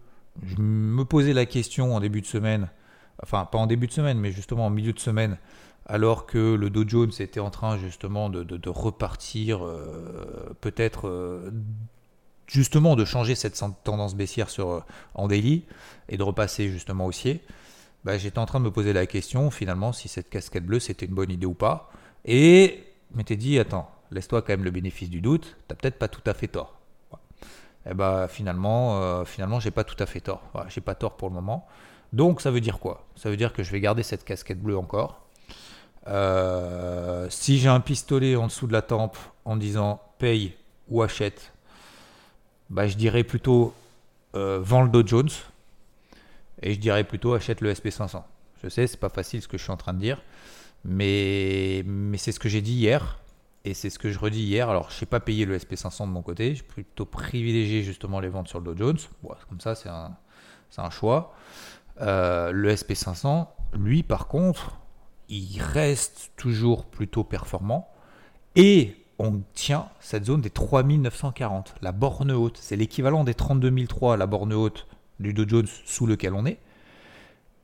je 0.43 0.55
me 0.59 1.03
posais 1.03 1.33
la 1.33 1.45
question 1.45 1.95
en 1.95 1.99
début 1.99 2.21
de 2.21 2.25
semaine, 2.25 2.69
enfin 3.21 3.45
pas 3.45 3.57
en 3.57 3.67
début 3.67 3.87
de 3.87 3.91
semaine, 3.91 4.19
mais 4.19 4.31
justement 4.31 4.67
en 4.67 4.69
milieu 4.69 4.93
de 4.93 4.99
semaine, 4.99 5.37
alors 5.85 6.25
que 6.25 6.55
le 6.55 6.69
Dow 6.69 6.87
Jones 6.87 7.11
était 7.19 7.39
en 7.39 7.49
train 7.49 7.77
justement 7.77 8.29
de, 8.29 8.69
repartir 8.69 9.65
euh, 9.65 10.55
peut-être 10.61 11.07
euh, 11.07 11.51
justement 12.47 12.95
de 12.95 13.05
changer 13.05 13.35
cette 13.35 13.61
tendance 13.83 14.15
baissière 14.15 14.49
sur, 14.49 14.69
euh, 14.69 14.83
en 15.15 15.27
daily 15.27 15.65
et 16.09 16.17
de 16.17 16.23
repasser 16.23 16.69
justement 16.69 17.05
haussier, 17.05 17.41
bah, 18.03 18.17
j'étais 18.17 18.39
en 18.39 18.45
train 18.45 18.59
de 18.59 18.65
me 18.65 18.71
poser 18.71 18.93
la 18.93 19.05
question 19.05 19.51
finalement 19.51 19.91
si 19.91 20.07
cette 20.07 20.29
casquette 20.29 20.65
bleue 20.65 20.79
c'était 20.79 21.05
une 21.05 21.13
bonne 21.13 21.31
idée 21.31 21.45
ou 21.45 21.53
pas. 21.53 21.91
Et 22.25 22.83
je 23.11 23.17
m'étais 23.17 23.35
dit, 23.35 23.57
attends, 23.59 23.89
laisse-toi 24.11 24.41
quand 24.41 24.53
même 24.53 24.63
le 24.63 24.71
bénéfice 24.71 25.09
du 25.09 25.21
doute, 25.21 25.57
t'as 25.67 25.75
peut-être 25.75 25.97
pas 25.97 26.07
tout 26.07 26.21
à 26.25 26.33
fait 26.33 26.47
tort. 26.47 26.77
Et 27.89 27.95
bah 27.95 28.27
finalement, 28.29 29.25
finalement 29.25 29.59
j'ai 29.59 29.71
pas 29.71 29.83
tout 29.83 29.95
à 29.97 30.05
fait 30.05 30.19
tort. 30.19 30.43
j'ai 30.69 30.81
pas 30.81 30.93
tort 30.93 31.17
pour 31.17 31.29
le 31.29 31.33
moment. 31.33 31.67
Donc 32.13 32.39
ça 32.39 32.51
veut 32.51 32.61
dire 32.61 32.77
quoi? 32.77 33.07
Ça 33.15 33.31
veut 33.31 33.37
dire 33.37 33.53
que 33.53 33.63
je 33.63 33.71
vais 33.71 33.79
garder 33.79 34.03
cette 34.03 34.23
casquette 34.23 34.61
bleue 34.61 34.77
encore. 34.77 35.21
Euh, 36.07 37.27
si 37.29 37.59
j'ai 37.59 37.69
un 37.69 37.79
pistolet 37.79 38.35
en 38.35 38.47
dessous 38.47 38.67
de 38.67 38.73
la 38.73 38.81
tempe 38.81 39.17
en 39.45 39.55
disant 39.55 40.01
paye 40.17 40.53
ou 40.89 41.01
achète, 41.01 41.53
bah, 42.69 42.87
je 42.87 42.95
dirais 42.95 43.23
plutôt 43.23 43.73
euh, 44.35 44.59
vends 44.61 44.81
le 44.81 44.89
Dow 44.89 45.05
Jones 45.05 45.29
et 46.61 46.73
je 46.73 46.79
dirais 46.79 47.03
plutôt 47.03 47.33
achète 47.33 47.61
le 47.61 47.73
SP500. 47.73 48.23
Je 48.63 48.69
sais, 48.69 48.87
c'est 48.87 48.99
pas 48.99 49.09
facile 49.09 49.41
ce 49.41 49.47
que 49.47 49.57
je 49.57 49.63
suis 49.63 49.71
en 49.71 49.77
train 49.77 49.93
de 49.93 49.99
dire, 49.99 50.21
mais, 50.85 51.83
mais 51.85 52.17
c'est 52.17 52.31
ce 52.31 52.39
que 52.39 52.49
j'ai 52.49 52.61
dit 52.61 52.73
hier 52.73 53.19
et 53.65 53.73
c'est 53.73 53.89
ce 53.89 53.99
que 53.99 54.09
je 54.09 54.19
redis 54.19 54.43
hier. 54.43 54.69
Alors, 54.69 54.89
je 54.89 55.01
n'ai 55.01 55.07
pas 55.07 55.19
payé 55.19 55.45
le 55.45 55.57
SP500 55.57 56.07
de 56.07 56.11
mon 56.11 56.21
côté, 56.21 56.55
j'ai 56.55 56.63
plutôt 56.63 57.05
privilégié 57.05 57.83
justement 57.83 58.19
les 58.19 58.29
ventes 58.29 58.47
sur 58.47 58.59
le 58.59 58.73
Dow 58.73 58.77
Jones. 58.77 58.97
comme 59.49 59.59
ça, 59.59 59.75
c'est 59.75 59.89
un, 59.89 60.15
un, 60.77 60.89
choix. 60.89 61.33
Euh, 62.01 62.51
le 62.51 62.73
SP500, 62.73 63.47
lui, 63.73 64.03
par 64.03 64.27
contre, 64.27 64.77
il 65.31 65.61
reste 65.61 66.31
toujours 66.35 66.85
plutôt 66.85 67.23
performant 67.23 67.89
et 68.55 68.95
on 69.17 69.41
tient 69.53 69.87
cette 69.99 70.25
zone 70.25 70.41
des 70.41 70.49
3940, 70.49 71.75
la 71.81 71.91
borne 71.91 72.31
haute. 72.31 72.57
C'est 72.57 72.75
l'équivalent 72.75 73.23
des 73.23 73.33
32003, 73.33 74.17
la 74.17 74.27
borne 74.27 74.53
haute 74.53 74.87
du 75.19 75.33
Dow 75.33 75.47
Jones 75.47 75.67
sous 75.85 76.05
lequel 76.05 76.33
on 76.33 76.45
est. 76.45 76.59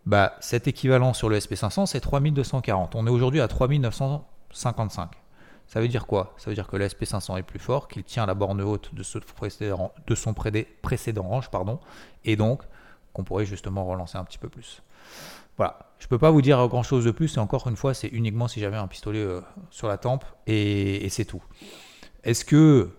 Bah, 0.06 0.38
cet 0.40 0.68
équivalent 0.68 1.14
sur 1.14 1.28
le 1.28 1.38
SP500, 1.38 1.88
c'est 1.88 2.00
3240. 2.00 2.96
On 2.96 3.06
est 3.06 3.10
aujourd'hui 3.10 3.42
à 3.42 3.48
3955. 3.50 5.12
Ça 5.68 5.82
veut 5.82 5.90
dire 5.90 6.08
quoi? 6.08 6.34
Ça 6.38 6.50
veut 6.50 6.56
dire 6.56 6.68
que 6.68 6.78
le 6.78 6.88
SP500 6.88 7.38
est 7.38 7.44
plus 7.44 7.60
fort, 7.60 7.90
qu'il 7.90 8.06
tient 8.06 8.26
la 8.26 8.34
borne 8.34 8.62
haute 8.62 8.96
de, 8.96 9.04
de 10.08 10.16
son 10.16 10.34
précédent 10.34 11.24
range, 11.24 11.50
pardon, 11.50 11.80
et 12.24 12.38
donc 12.38 12.62
qu'on 13.12 13.26
pourrait 13.26 13.46
justement 13.46 13.84
relancer 13.86 14.18
un 14.18 14.24
petit 14.24 14.38
peu 14.38 14.48
plus. 14.48 14.82
Voilà, 15.58 15.80
je 16.00 16.06
ne 16.06 16.10
peux 16.10 16.20
pas 16.20 16.30
vous 16.30 16.42
dire 16.42 16.68
grand 16.68 16.84
chose 16.84 17.06
de 17.06 17.12
plus, 17.12 17.36
et 17.36 17.40
encore 17.40 17.68
une 17.68 17.76
fois, 17.76 17.94
c'est 17.94 18.08
uniquement 18.08 18.48
si 18.48 18.60
j'avais 18.60 18.78
un 18.78 18.88
pistolet 18.88 19.20
euh, 19.20 19.42
sur 19.72 19.88
la 19.88 19.98
tempe, 19.98 20.24
et, 20.46 21.08
c'est 21.10 21.26
tout. 21.26 21.44
Est-ce 22.24 22.46
que 22.46 22.90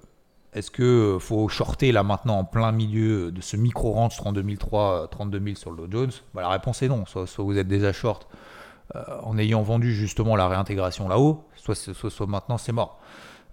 est-ce 0.55 0.71
que 0.71 1.19
faut 1.21 1.47
shorter 1.49 1.93
là 1.93 2.03
maintenant 2.03 2.39
en 2.39 2.45
plein 2.45 2.73
milieu 2.73 3.31
de 3.31 3.41
ce 3.43 3.57
micro 3.57 3.93
range 3.93 4.17
32003 4.17 5.09
32000 5.11 5.57
sur 5.57 5.71
le 5.71 5.87
Dow 5.87 6.01
Jones? 6.01 6.11
Bah, 6.35 6.41
La 6.41 6.49
réponse 6.49 6.83
est 6.83 6.89
non. 6.89 7.05
Soit, 7.07 7.27
vous 7.39 7.59
êtes 7.59 7.69
déjà 7.69 7.93
short 7.93 8.27
euh, 8.97 9.03
en 9.23 9.37
ayant 9.37 9.63
vendu 9.63 9.95
justement 9.95 10.37
la 10.37 10.49
réintégration 10.49 11.07
là-haut, 11.07 11.45
soit, 11.55 11.75
soit 11.75 12.27
maintenant 12.27 12.57
c'est 12.57 12.73
mort. 12.73 12.99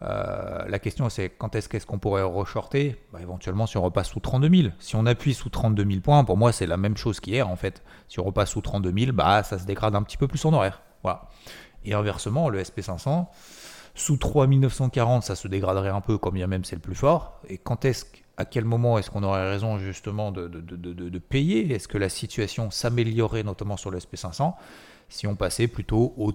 Euh, 0.01 0.65
la 0.67 0.79
question 0.79 1.09
c'est 1.09 1.29
quand 1.29 1.55
est-ce 1.55 1.85
qu'on 1.85 1.99
pourrait 1.99 2.21
reshorter 2.21 3.01
bah, 3.13 3.19
Éventuellement 3.21 3.65
si 3.65 3.77
on 3.77 3.81
repasse 3.81 4.09
sous 4.09 4.19
32 4.19 4.49
000. 4.49 4.73
Si 4.79 4.95
on 4.95 5.05
appuie 5.05 5.33
sous 5.33 5.49
32 5.49 5.85
000 5.85 6.01
points, 6.01 6.23
pour 6.23 6.37
moi 6.37 6.51
c'est 6.51 6.67
la 6.67 6.77
même 6.77 6.97
chose 6.97 7.19
qu'hier 7.19 7.49
en 7.49 7.55
fait. 7.55 7.83
Si 8.07 8.19
on 8.19 8.23
repasse 8.23 8.51
sous 8.51 8.61
32 8.61 8.93
000, 8.97 9.11
bah, 9.13 9.43
ça 9.43 9.57
se 9.57 9.65
dégrade 9.65 9.95
un 9.95 10.03
petit 10.03 10.17
peu 10.17 10.27
plus 10.27 10.43
en 10.45 10.53
horaire. 10.53 10.81
Voilà. 11.03 11.29
Et 11.85 11.93
inversement, 11.93 12.49
le 12.49 12.61
SP500, 12.61 13.27
sous 13.93 14.17
3940, 14.17 15.23
ça 15.23 15.35
se 15.35 15.47
dégraderait 15.47 15.89
un 15.89 16.01
peu, 16.01 16.17
comme 16.17 16.33
bien 16.33 16.47
même 16.47 16.65
c'est 16.65 16.75
le 16.75 16.81
plus 16.81 16.95
fort. 16.95 17.39
Et 17.47 17.57
quand 17.57 17.85
est-ce 17.85 18.05
à 18.37 18.43
quel 18.43 18.65
moment 18.65 18.97
est-ce 18.97 19.09
qu'on 19.09 19.23
aurait 19.23 19.49
raison 19.49 19.77
justement 19.77 20.31
de, 20.31 20.47
de, 20.47 20.61
de 20.65 21.19
payer? 21.19 21.73
Est-ce 21.73 21.87
que 21.87 21.97
la 21.97 22.09
situation 22.09 22.69
s'améliorerait 22.69 23.43
notamment 23.43 23.77
sur 23.77 23.91
le 23.91 23.99
SP500 23.99 24.55
si 25.07 25.27
on 25.27 25.35
passait 25.35 25.67
plutôt 25.67 26.13
au 26.17 26.33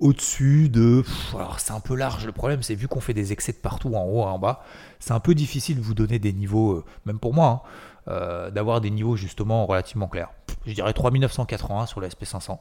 au-dessus 0.00 0.68
de. 0.68 1.04
alors 1.34 1.60
c'est 1.60 1.72
un 1.72 1.80
peu 1.80 1.94
large. 1.94 2.26
Le 2.26 2.32
problème, 2.32 2.62
c'est 2.62 2.74
vu 2.74 2.88
qu'on 2.88 3.00
fait 3.00 3.14
des 3.14 3.32
excès 3.32 3.52
de 3.52 3.58
partout, 3.58 3.94
en 3.94 4.04
haut 4.04 4.22
et 4.22 4.26
en 4.26 4.38
bas, 4.38 4.62
c'est 4.98 5.12
un 5.12 5.20
peu 5.20 5.34
difficile 5.34 5.78
de 5.78 5.82
vous 5.82 5.94
donner 5.94 6.18
des 6.18 6.32
niveaux, 6.32 6.72
euh, 6.72 6.84
même 7.04 7.18
pour 7.18 7.34
moi, 7.34 7.64
hein, 7.64 8.10
euh, 8.10 8.50
d'avoir 8.50 8.80
des 8.80 8.90
niveaux 8.90 9.16
justement 9.16 9.66
relativement 9.66 10.08
clairs. 10.08 10.30
Je 10.66 10.72
dirais 10.72 10.92
3981 10.92 11.86
sur 11.86 12.00
la 12.00 12.08
SP500. 12.08 12.58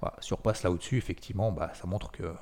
Voilà, 0.00 0.16
si 0.20 0.32
on 0.32 0.36
repasse 0.36 0.62
là 0.62 0.70
au-dessus, 0.70 0.98
effectivement, 0.98 1.52
bah, 1.52 1.70
ça 1.74 1.86
montre 1.86 2.10
que 2.10 2.34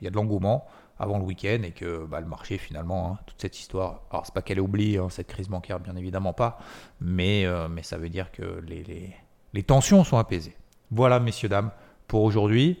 il 0.00 0.04
y 0.04 0.06
a 0.06 0.10
de 0.10 0.16
l'engouement 0.16 0.66
avant 0.98 1.18
le 1.18 1.24
week-end 1.24 1.60
et 1.62 1.72
que 1.72 2.06
bah, 2.06 2.20
le 2.20 2.26
marché 2.26 2.58
finalement, 2.58 3.12
hein, 3.12 3.18
toute 3.26 3.40
cette 3.40 3.58
histoire, 3.58 4.00
alors 4.10 4.24
c'est 4.24 4.34
pas 4.34 4.42
qu'elle 4.42 4.58
est 4.58 4.62
oubliée, 4.62 4.98
hein, 4.98 5.08
cette 5.10 5.26
crise 5.26 5.48
bancaire, 5.48 5.78
bien 5.78 5.94
évidemment 5.96 6.32
pas, 6.32 6.58
mais, 7.00 7.44
euh, 7.44 7.68
mais 7.68 7.82
ça 7.82 7.98
veut 7.98 8.08
dire 8.08 8.32
que 8.32 8.62
les, 8.66 9.14
les, 9.52 9.62
tensions 9.62 10.04
sont 10.04 10.18
apaisées. 10.18 10.56
Voilà, 10.90 11.20
messieurs, 11.20 11.48
dames, 11.48 11.70
pour 12.08 12.22
aujourd'hui. 12.22 12.80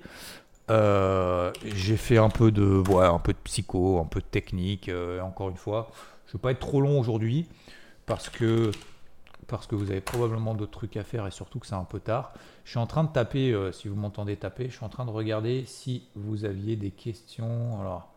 Euh, 0.70 1.52
j'ai 1.64 1.96
fait 1.96 2.18
un 2.18 2.28
peu 2.28 2.50
de, 2.50 2.64
voilà, 2.64 3.10
un 3.10 3.18
peu 3.18 3.32
de 3.32 3.38
psycho, 3.38 3.98
un 4.00 4.06
peu 4.06 4.20
de 4.20 4.26
technique, 4.26 4.90
encore 5.22 5.48
une 5.48 5.56
fois. 5.56 5.90
Je 6.26 6.30
ne 6.30 6.32
vais 6.34 6.42
pas 6.42 6.50
être 6.50 6.60
trop 6.60 6.80
long 6.80 6.98
aujourd'hui 6.98 7.46
parce 8.06 8.28
que 8.28 8.72
parce 9.46 9.66
que 9.66 9.74
vous 9.74 9.90
avez 9.90 10.00
probablement 10.00 10.54
d'autres 10.54 10.72
trucs 10.72 10.96
à 10.96 11.04
faire 11.04 11.26
et 11.26 11.30
surtout 11.30 11.58
que 11.58 11.66
c'est 11.66 11.74
un 11.74 11.84
peu 11.84 12.00
tard. 12.00 12.32
Je 12.64 12.70
suis 12.70 12.78
en 12.78 12.86
train 12.86 13.04
de 13.04 13.12
taper, 13.12 13.52
euh, 13.52 13.72
si 13.72 13.88
vous 13.88 13.94
m'entendez 13.94 14.36
taper, 14.36 14.68
je 14.68 14.74
suis 14.74 14.84
en 14.84 14.88
train 14.88 15.04
de 15.04 15.10
regarder 15.10 15.64
si 15.66 16.02
vous 16.14 16.44
aviez 16.44 16.76
des 16.76 16.90
questions. 16.90 17.80
Alors, 17.80 18.08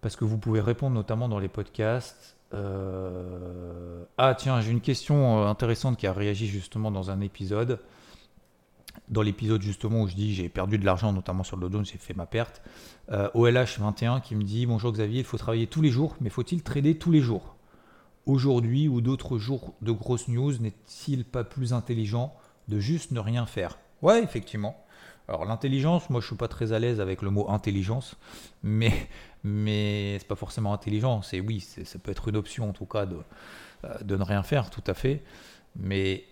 parce 0.00 0.16
que 0.16 0.24
vous 0.24 0.38
pouvez 0.38 0.60
répondre 0.60 0.94
notamment 0.94 1.28
dans 1.28 1.38
les 1.38 1.48
podcasts. 1.48 2.36
Euh, 2.52 4.02
ah 4.18 4.34
tiens, 4.34 4.60
j'ai 4.60 4.72
une 4.72 4.80
question 4.80 5.42
euh, 5.42 5.46
intéressante 5.46 5.96
qui 5.96 6.06
a 6.06 6.12
réagi 6.12 6.48
justement 6.48 6.90
dans 6.90 7.10
un 7.10 7.20
épisode. 7.20 7.78
Dans 9.08 9.22
l'épisode 9.22 9.62
justement 9.62 10.02
où 10.02 10.08
je 10.08 10.14
dis 10.14 10.34
j'ai 10.34 10.48
perdu 10.48 10.78
de 10.78 10.84
l'argent, 10.84 11.12
notamment 11.12 11.44
sur 11.44 11.56
le 11.56 11.68
Dow 11.68 11.84
j'ai 11.84 11.98
fait 11.98 12.14
ma 12.14 12.26
perte. 12.26 12.62
OLH21 13.10 14.22
qui 14.22 14.34
me 14.34 14.42
dit 14.42 14.64
Bonjour 14.66 14.92
Xavier, 14.92 15.20
il 15.20 15.24
faut 15.24 15.38
travailler 15.38 15.66
tous 15.66 15.82
les 15.82 15.90
jours, 15.90 16.16
mais 16.20 16.30
faut-il 16.30 16.62
trader 16.62 16.96
tous 16.96 17.10
les 17.10 17.20
jours? 17.20 17.56
Aujourd'hui 18.24 18.88
ou 18.88 19.00
d'autres 19.00 19.38
jours 19.38 19.74
de 19.82 19.92
grosses 19.92 20.28
news, 20.28 20.52
n'est-il 20.58 21.24
pas 21.24 21.44
plus 21.44 21.72
intelligent 21.72 22.32
de 22.68 22.78
juste 22.78 23.10
ne 23.10 23.20
rien 23.20 23.46
faire? 23.46 23.78
Ouais, 24.00 24.22
effectivement. 24.22 24.76
Alors 25.28 25.44
l'intelligence, 25.44 26.10
moi 26.10 26.20
je 26.20 26.26
suis 26.26 26.36
pas 26.36 26.48
très 26.48 26.72
à 26.72 26.78
l'aise 26.78 27.00
avec 27.00 27.22
le 27.22 27.30
mot 27.30 27.48
intelligence, 27.50 28.16
mais 28.62 28.92
mais 29.44 30.16
c'est 30.18 30.28
pas 30.28 30.36
forcément 30.36 30.72
intelligent. 30.72 31.22
C'est 31.22 31.40
oui, 31.40 31.60
ça 31.60 31.98
peut 31.98 32.10
être 32.10 32.28
une 32.28 32.36
option 32.36 32.68
en 32.68 32.72
tout 32.72 32.86
cas 32.86 33.06
de 33.06 33.18
euh, 33.84 33.98
de 34.02 34.16
ne 34.16 34.22
rien 34.22 34.42
faire, 34.42 34.70
tout 34.70 34.84
à 34.86 34.94
fait. 34.94 35.22
Mais 35.76 36.24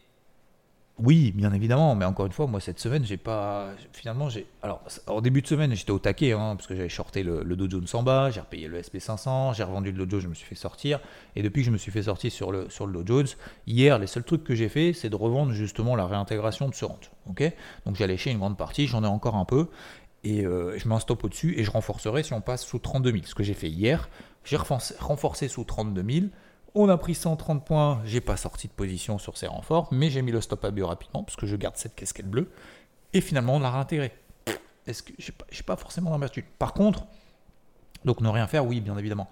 oui, 1.02 1.32
bien 1.32 1.52
évidemment, 1.52 1.94
mais 1.94 2.04
encore 2.04 2.26
une 2.26 2.32
fois, 2.32 2.46
moi 2.46 2.60
cette 2.60 2.78
semaine, 2.78 3.04
j'ai 3.04 3.16
pas. 3.16 3.68
Finalement, 3.92 4.28
j'ai. 4.28 4.46
Alors, 4.62 4.82
en 5.06 5.20
début 5.20 5.40
de 5.40 5.46
semaine, 5.46 5.74
j'étais 5.74 5.90
au 5.90 5.98
taquet, 5.98 6.32
hein, 6.32 6.54
parce 6.56 6.66
que 6.66 6.76
j'avais 6.76 6.88
shorté 6.88 7.22
le, 7.22 7.42
le, 7.42 7.56
Dow 7.56 7.70
Jones 7.70 7.86
en 7.94 8.02
bas, 8.02 8.30
j'ai 8.30 8.40
repayé 8.40 8.68
le 8.68 8.80
SP500, 8.80 9.54
j'ai 9.54 9.62
revendu 9.62 9.92
le 9.92 10.04
Dow 10.04 10.10
Jones, 10.10 10.20
je 10.20 10.28
me 10.28 10.34
suis 10.34 10.46
fait 10.46 10.54
sortir. 10.54 11.00
Et 11.36 11.42
depuis 11.42 11.62
que 11.62 11.66
je 11.66 11.70
me 11.70 11.78
suis 11.78 11.90
fait 11.90 12.02
sortir 12.02 12.30
sur 12.30 12.52
le, 12.52 12.68
sur 12.68 12.86
le 12.86 12.92
Dow 12.92 13.06
Jones, 13.06 13.26
hier, 13.66 13.98
les 13.98 14.06
seuls 14.06 14.24
trucs 14.24 14.44
que 14.44 14.54
j'ai 14.54 14.68
fait, 14.68 14.92
c'est 14.92 15.08
de 15.08 15.16
revendre 15.16 15.52
justement 15.52 15.96
la 15.96 16.06
réintégration 16.06 16.68
de 16.68 16.74
ce 16.74 16.84
rente. 16.84 17.10
ok? 17.28 17.50
Donc, 17.86 17.96
j'ai 17.96 18.06
léché 18.06 18.30
une 18.30 18.38
grande 18.38 18.58
partie, 18.58 18.86
j'en 18.86 19.02
ai 19.02 19.08
encore 19.08 19.36
un 19.36 19.46
peu, 19.46 19.68
et 20.22 20.44
euh, 20.44 20.78
je 20.78 20.86
mets 20.86 20.94
un 20.94 21.00
stop 21.00 21.24
au-dessus, 21.24 21.58
et 21.58 21.64
je 21.64 21.70
renforcerai 21.70 22.22
si 22.22 22.34
on 22.34 22.42
passe 22.42 22.64
sous 22.64 22.78
32 22.78 23.12
000. 23.12 23.22
Ce 23.24 23.34
que 23.34 23.42
j'ai 23.42 23.54
fait 23.54 23.70
hier, 23.70 24.08
j'ai 24.44 24.56
renforcé 24.56 25.48
sous 25.48 25.64
32 25.64 26.04
000. 26.12 26.26
On 26.74 26.88
a 26.88 26.96
pris 26.96 27.14
130 27.14 27.64
points, 27.64 28.00
j'ai 28.04 28.20
pas 28.20 28.36
sorti 28.36 28.68
de 28.68 28.72
position 28.72 29.18
sur 29.18 29.36
ces 29.36 29.48
renforts, 29.48 29.88
mais 29.92 30.08
j'ai 30.08 30.22
mis 30.22 30.30
le 30.30 30.40
stop 30.40 30.64
à 30.64 30.70
bio 30.70 30.86
rapidement 30.86 31.24
parce 31.24 31.36
que 31.36 31.46
je 31.46 31.56
garde 31.56 31.76
cette 31.76 31.96
casquette 31.96 32.30
bleue. 32.30 32.50
Et 33.12 33.20
finalement, 33.20 33.56
on 33.56 33.60
l'a 33.60 33.70
réintégré. 33.70 34.12
Est-ce 34.86 35.02
que 35.02 35.12
j'ai 35.18 35.32
pas, 35.32 35.46
pas 35.66 35.76
forcément 35.76 36.10
d'amplitude 36.10 36.44
Par 36.58 36.72
contre, 36.72 37.06
donc 38.04 38.20
ne 38.20 38.28
rien 38.28 38.46
faire, 38.46 38.66
oui, 38.66 38.80
bien 38.80 38.96
évidemment, 38.96 39.28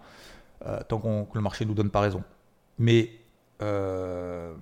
euh, 0.66 0.80
tant 0.88 0.98
que 0.98 1.34
le 1.34 1.40
marché 1.40 1.64
nous 1.64 1.74
donne 1.74 1.90
pas 1.90 2.00
raison. 2.00 2.22
Mais 2.78 3.10
euh, 3.62 4.54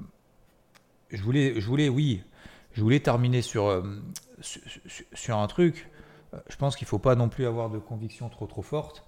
je 1.10 1.22
voulais, 1.22 1.60
je 1.60 1.66
voulais, 1.66 1.88
oui, 1.88 2.22
je 2.72 2.82
voulais 2.82 3.00
terminer 3.00 3.42
sur, 3.42 3.66
euh, 3.66 3.82
un 5.28 5.46
truc. 5.46 5.90
Je 6.48 6.56
pense 6.56 6.76
qu'il 6.76 6.84
ne 6.84 6.88
faut 6.88 6.98
pas 6.98 7.14
non 7.14 7.28
plus 7.28 7.46
avoir 7.46 7.70
de 7.70 7.78
conviction 7.78 8.28
trop 8.28 8.46
trop 8.46 8.62
forte. 8.62 9.04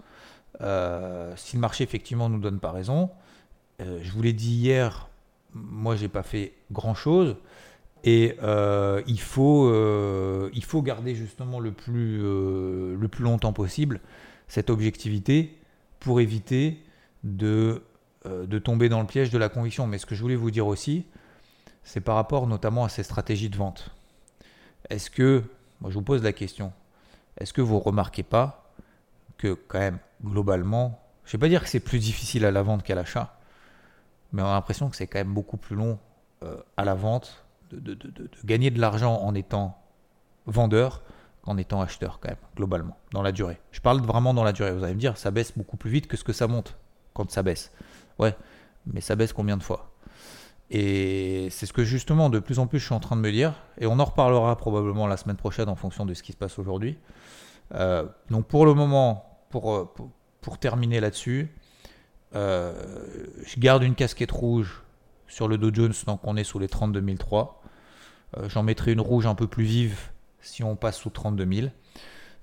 si 1.36 1.56
le 1.56 1.60
marché 1.60 1.84
effectivement 1.84 2.28
nous 2.28 2.38
donne 2.38 2.58
pas 2.58 2.72
raison, 2.72 3.10
euh, 3.80 3.98
je 4.02 4.10
vous 4.10 4.22
l'ai 4.22 4.32
dit 4.32 4.52
hier, 4.52 5.08
moi 5.52 5.96
j'ai 5.96 6.08
pas 6.08 6.22
fait 6.22 6.52
grand 6.72 6.94
chose. 6.94 7.36
Et 8.04 8.36
euh, 8.42 9.02
il, 9.06 9.20
faut, 9.20 9.68
euh, 9.68 10.50
il 10.54 10.64
faut 10.64 10.82
garder 10.82 11.14
justement 11.14 11.58
le 11.58 11.72
plus, 11.72 12.18
le 12.18 13.08
plus 13.10 13.24
longtemps 13.24 13.52
possible 13.52 14.00
cette 14.46 14.70
objectivité 14.70 15.58
pour 15.98 16.20
éviter 16.20 16.82
de, 17.24 17.82
de 18.24 18.58
tomber 18.58 18.88
dans 18.88 19.00
le 19.00 19.06
piège 19.06 19.30
de 19.30 19.38
la 19.38 19.48
conviction. 19.48 19.86
Mais 19.86 19.98
ce 19.98 20.06
que 20.06 20.14
je 20.14 20.22
voulais 20.22 20.36
vous 20.36 20.52
dire 20.52 20.68
aussi, 20.68 21.06
c'est 21.82 22.00
par 22.00 22.14
rapport 22.14 22.46
notamment 22.46 22.84
à 22.84 22.88
ces 22.88 23.02
stratégies 23.02 23.50
de 23.50 23.56
vente. 23.56 23.90
Est-ce 24.90 25.10
que, 25.10 25.42
moi 25.80 25.90
je 25.90 25.96
vous 25.96 26.02
pose 26.02 26.22
la 26.22 26.32
question, 26.32 26.72
est-ce 27.38 27.52
que 27.52 27.60
vous 27.60 27.78
remarquez 27.80 28.22
pas 28.22 28.72
que 29.38 29.54
quand 29.54 29.78
même, 29.80 29.98
globalement, 30.24 31.00
je 31.24 31.30
ne 31.30 31.32
vais 31.32 31.46
pas 31.46 31.48
dire 31.48 31.62
que 31.62 31.68
c'est 31.68 31.80
plus 31.80 31.98
difficile 31.98 32.44
à 32.44 32.50
la 32.50 32.62
vente 32.62 32.82
qu'à 32.82 32.94
l'achat, 32.94 33.37
mais 34.32 34.42
on 34.42 34.46
a 34.46 34.54
l'impression 34.54 34.88
que 34.88 34.96
c'est 34.96 35.06
quand 35.06 35.18
même 35.18 35.32
beaucoup 35.32 35.56
plus 35.56 35.76
long 35.76 35.98
euh, 36.42 36.56
à 36.76 36.84
la 36.84 36.94
vente 36.94 37.44
de, 37.72 37.98
gagner 38.44 38.70
de 38.70 38.80
l'argent 38.80 39.20
en 39.22 39.34
étant 39.34 39.78
vendeur 40.46 41.02
qu'en 41.42 41.56
étant 41.56 41.80
acheteur 41.80 42.18
quand 42.20 42.28
même, 42.28 42.38
globalement, 42.56 42.96
dans 43.12 43.22
la 43.22 43.32
durée. 43.32 43.60
Je 43.72 43.80
parle 43.80 44.00
vraiment 44.00 44.34
dans 44.34 44.44
la 44.44 44.52
durée. 44.52 44.72
Vous 44.72 44.84
allez 44.84 44.94
me 44.94 45.00
dire, 45.00 45.16
ça 45.16 45.30
baisse 45.30 45.52
beaucoup 45.56 45.76
plus 45.76 45.90
vite 45.90 46.06
que 46.06 46.16
ce 46.16 46.24
que 46.24 46.32
ça 46.32 46.46
monte 46.46 46.76
quand 47.14 47.30
ça 47.30 47.42
baisse. 47.42 47.72
Ouais, 48.18 48.36
mais 48.86 49.00
ça 49.00 49.16
baisse 49.16 49.32
combien 49.32 49.56
de 49.56 49.62
fois? 49.62 49.90
Et 50.70 51.48
c'est 51.50 51.66
ce 51.66 51.72
que 51.72 51.84
justement, 51.84 52.28
de 52.30 52.38
plus 52.38 52.58
en 52.58 52.66
plus, 52.66 52.78
je 52.78 52.84
suis 52.84 52.94
en 52.94 53.00
train 53.00 53.16
de 53.16 53.20
me 53.20 53.32
dire, 53.32 53.54
et 53.78 53.86
on 53.86 53.98
en 53.98 54.04
reparlera 54.04 54.56
probablement 54.56 55.06
la 55.06 55.16
semaine 55.16 55.36
prochaine 55.36 55.68
en 55.68 55.76
fonction 55.76 56.04
de 56.04 56.14
ce 56.14 56.22
qui 56.22 56.32
se 56.32 56.36
passe 56.36 56.58
aujourd'hui. 56.58 56.98
Euh, 57.74 58.06
donc 58.30 58.46
pour 58.46 58.66
le 58.66 58.74
moment, 58.74 59.38
pour, 59.50 59.74
euh, 59.74 59.90
pour, 59.94 60.10
pour 60.40 60.58
terminer 60.58 61.00
là-dessus, 61.00 61.50
euh, 62.34 62.72
je 63.44 63.58
garde 63.58 63.82
une 63.82 63.94
casquette 63.94 64.30
rouge 64.30 64.82
sur 65.26 65.48
le 65.48 65.58
Dow 65.58 65.72
Jones 65.72 65.94
tant 66.04 66.16
qu'on 66.16 66.36
est 66.36 66.44
sous 66.44 66.58
les 66.58 66.68
32 66.68 67.16
003. 67.16 67.62
Euh, 68.36 68.48
j'en 68.48 68.62
mettrai 68.62 68.92
une 68.92 69.00
rouge 69.00 69.26
un 69.26 69.34
peu 69.34 69.46
plus 69.46 69.64
vive 69.64 69.98
si 70.40 70.62
on 70.62 70.76
passe 70.76 70.98
sous 70.98 71.10
32 71.10 71.54
000. 71.54 71.68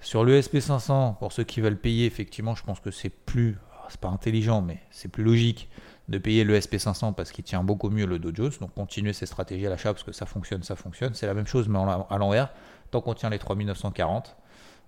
Sur 0.01 0.23
le 0.23 0.39
SP500, 0.39 1.17
pour 1.17 1.31
ceux 1.31 1.43
qui 1.43 1.61
veulent 1.61 1.79
payer, 1.79 2.05
effectivement, 2.05 2.55
je 2.55 2.63
pense 2.63 2.79
que 2.79 2.91
c'est 2.91 3.09
plus, 3.09 3.57
c'est 3.89 3.99
pas 3.99 4.09
intelligent, 4.09 4.61
mais 4.61 4.79
c'est 4.91 5.07
plus 5.07 5.23
logique 5.23 5.69
de 6.07 6.17
payer 6.19 6.43
le 6.43 6.59
SP500 6.59 7.15
parce 7.15 7.31
qu'il 7.31 7.43
tient 7.43 7.63
beaucoup 7.63 7.89
mieux 7.89 8.05
le 8.05 8.19
Dow 8.19 8.31
Jones. 8.33 8.51
Donc 8.59 8.73
continuer 8.73 9.13
ces 9.13 9.25
stratégies 9.25 9.65
à 9.65 9.69
l'achat 9.69 9.93
parce 9.93 10.03
que 10.03 10.11
ça 10.11 10.25
fonctionne, 10.25 10.63
ça 10.63 10.75
fonctionne. 10.75 11.13
C'est 11.15 11.25
la 11.25 11.33
même 11.33 11.47
chose 11.47 11.67
mais 11.67 11.79
à 11.79 12.17
l'envers. 12.17 12.53
Tant 12.91 13.01
qu'on 13.01 13.13
tient 13.13 13.29
les 13.29 13.39
3940. 13.39 14.37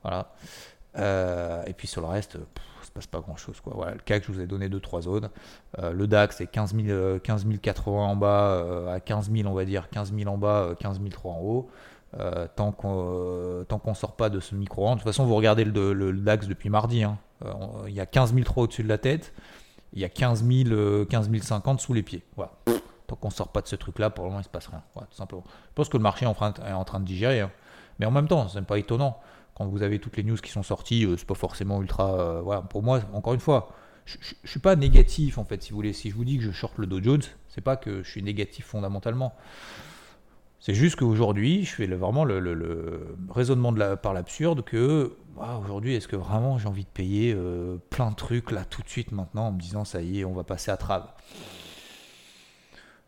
Voilà. 0.04 0.32
Euh, 0.98 1.64
et 1.66 1.74
puis 1.74 1.88
sur 1.88 2.02
le 2.02 2.08
reste, 2.08 2.38
passe 2.98 3.08
pas 3.08 3.20
grand 3.20 3.36
chose. 3.36 3.62
Quoi. 3.62 3.74
Voilà, 3.76 3.94
le 3.94 4.00
CAC, 4.00 4.24
je 4.26 4.32
vous 4.32 4.42
ai 4.42 4.48
donné 4.48 4.70
2-3 4.70 5.02
zones. 5.04 5.30
Euh, 5.80 5.94
le 5.94 6.08
DAX, 6.08 6.38
c'est 6.38 6.48
15, 6.48 6.76
000, 6.76 7.20
15 7.20 7.46
080 7.62 7.98
en 7.98 8.16
bas, 8.16 8.28
euh, 8.28 8.96
à 8.96 9.00
15 9.00 9.32
000, 9.32 9.48
on 9.48 9.54
va 9.54 9.66
dire, 9.66 9.90
15 9.90 10.14
000 10.14 10.30
en 10.30 10.38
bas, 10.38 10.72
15 10.80 11.00
003 11.00 11.32
en 11.32 11.40
haut. 11.40 11.70
Euh, 12.20 12.48
tant 12.56 12.72
qu'on 12.72 13.64
ne 13.88 13.94
sort 13.94 14.16
pas 14.16 14.30
de 14.30 14.40
ce 14.40 14.56
micro-rang. 14.56 14.96
De 14.96 15.00
toute 15.02 15.08
façon, 15.08 15.26
vous 15.26 15.36
regardez 15.36 15.64
le, 15.64 16.14
DAX 16.14 16.48
depuis 16.48 16.70
mardi. 16.70 17.04
Hein. 17.04 17.18
il 17.88 17.94
y 17.94 18.00
a 18.00 18.06
15 18.06 18.34
003 18.34 18.64
au-dessus 18.64 18.84
de 18.84 18.90
la 18.90 18.98
tête. 18.98 19.34
Il 19.94 20.00
y 20.00 20.06
a 20.06 20.10
15 20.10 20.44
000, 20.44 21.06
15 21.06 21.30
050 21.42 21.80
sous 21.80 21.94
les 21.94 22.04
pieds. 22.04 22.24
Voilà. 22.36 22.52
Tant 23.06 23.16
qu'on 23.16 23.30
sort 23.30 23.50
pas 23.50 23.62
de 23.62 23.68
ce 23.68 23.76
truc-là, 23.76 24.10
pour 24.10 24.26
le 24.26 24.32
moment, 24.32 24.42
il 24.42 24.44
se 24.44 24.50
passe 24.50 24.68
rien. 24.68 24.82
tout 24.96 25.16
simplement. 25.16 25.44
Je 25.46 25.74
pense 25.76 25.88
que 25.88 25.98
le 25.98 26.04
marché 26.04 26.26
est 26.26 26.28
en 26.28 26.34
train, 26.34 26.54
est 26.68 26.74
en 26.74 26.84
train 26.84 27.00
de 27.00 27.06
digérer. 27.06 27.42
Hein. 27.42 27.52
Mais 28.00 28.06
en 28.06 28.12
même 28.12 28.28
temps, 28.28 28.48
c'est 28.48 28.62
pas 28.62 28.78
étonnant 28.78 29.20
quand 29.58 29.66
vous 29.66 29.82
avez 29.82 29.98
toutes 29.98 30.18
les 30.18 30.24
news 30.24 30.36
qui 30.36 30.52
sont 30.52 30.62
sorties, 30.62 31.04
euh, 31.04 31.18
c'est 31.18 31.26
pas 31.26 31.34
forcément 31.34 31.82
ultra. 31.82 32.14
Euh, 32.20 32.42
voilà, 32.42 32.62
pour 32.62 32.84
moi, 32.84 33.02
encore 33.14 33.34
une 33.34 33.40
fois, 33.40 33.74
je, 34.06 34.16
suis 34.44 34.60
pas 34.60 34.76
négatif 34.76 35.40
en 35.40 35.46
fait, 35.46 35.64
si 35.64 35.72
vous 35.72 35.78
voulez. 35.78 35.94
Si 35.94 36.12
je 36.12 36.16
vous 36.16 36.26
dis 36.26 36.38
que 36.38 36.44
je 36.44 36.52
short 36.52 36.78
le 36.78 36.86
Dow 36.86 37.02
Jones, 37.02 37.24
c'est 37.50 37.62
pas 37.62 37.76
que 37.76 38.04
je 38.04 38.10
suis 38.10 38.22
négatif 38.22 38.66
fondamentalement. 38.66 39.34
C'est 40.60 40.76
juste 40.76 40.98
qu'aujourd'hui, 40.98 41.66
je 41.66 41.74
fais 41.74 41.88
vraiment 41.88 42.24
le, 42.24 43.18
raisonnement 43.32 43.74
par 43.98 44.14
l'absurde 44.14 44.64
que 44.64 45.16
aujourd'hui, 45.64 45.96
est-ce 45.96 46.08
que 46.08 46.16
vraiment 46.16 46.60
j'ai 46.60 46.68
envie 46.68 46.84
de 46.84 46.90
payer 46.90 47.34
euh, 47.36 47.78
plein 47.90 48.12
de 48.12 48.16
trucs 48.16 48.52
là 48.52 48.64
tout 48.64 48.84
de 48.84 48.90
suite 48.90 49.12
maintenant 49.12 49.48
en 49.48 49.52
me 49.54 49.60
disant 49.60 49.86
ça 49.86 50.02
y 50.02 50.20
est, 50.20 50.26
on 50.26 50.34
va 50.34 50.44
passer 50.44 50.70
à 50.70 50.78
trave 50.78 51.08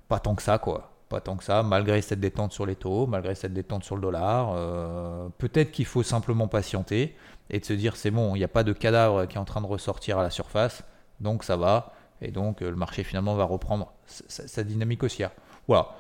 Pas 0.07 0.19
tant 0.19 0.33
que 0.33 0.41
ça, 0.41 0.57
quoi 0.57 0.98
pas 1.09 1.21
tant 1.21 1.35
que 1.35 1.43
ça, 1.43 1.63
malgré 1.63 2.01
cette 2.01 2.19
détente 2.19 2.53
sur 2.53 2.65
les 2.65 2.75
taux, 2.75 3.07
malgré 3.07 3.33
cette 3.33 3.53
détente 3.53 3.83
sur 3.83 3.95
le 3.95 4.01
dollar. 4.01 4.53
Euh, 4.55 5.27
peut-être 5.39 5.71
qu'il 5.71 5.85
faut 5.85 6.03
simplement 6.03 6.47
patienter 6.47 7.15
et 7.49 7.59
de 7.59 7.65
se 7.65 7.73
dire 7.73 7.95
c'est 7.95 8.11
bon, 8.11 8.35
il 8.35 8.37
n'y 8.37 8.43
a 8.43 8.49
pas 8.49 8.63
de 8.63 8.73
cadavre 8.73 9.25
qui 9.25 9.35
est 9.35 9.39
en 9.39 9.45
train 9.45 9.61
de 9.61 9.65
ressortir 9.65 10.19
à 10.19 10.23
la 10.23 10.29
surface, 10.29 10.83
donc 11.19 11.43
ça 11.43 11.57
va, 11.57 11.93
et 12.21 12.31
donc 12.31 12.61
euh, 12.61 12.69
le 12.69 12.75
marché 12.75 13.03
finalement 13.03 13.35
va 13.35 13.43
reprendre 13.43 13.91
sa, 14.05 14.63
dynamique 14.63 15.01
haussière. 15.03 15.31
Voilà. 15.67 15.95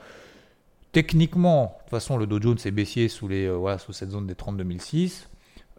Techniquement, 0.91 1.75
de 1.77 1.81
toute 1.81 1.89
façon, 1.89 2.17
le 2.17 2.27
Dow 2.27 2.41
Jones 2.41 2.57
est 2.63 2.71
baissier 2.71 3.09
sous, 3.09 3.27
les, 3.27 3.47
euh, 3.47 3.77
sous 3.79 3.93
cette 3.93 4.11
zone 4.11 4.27
des 4.27 4.35
32006. 4.35 5.27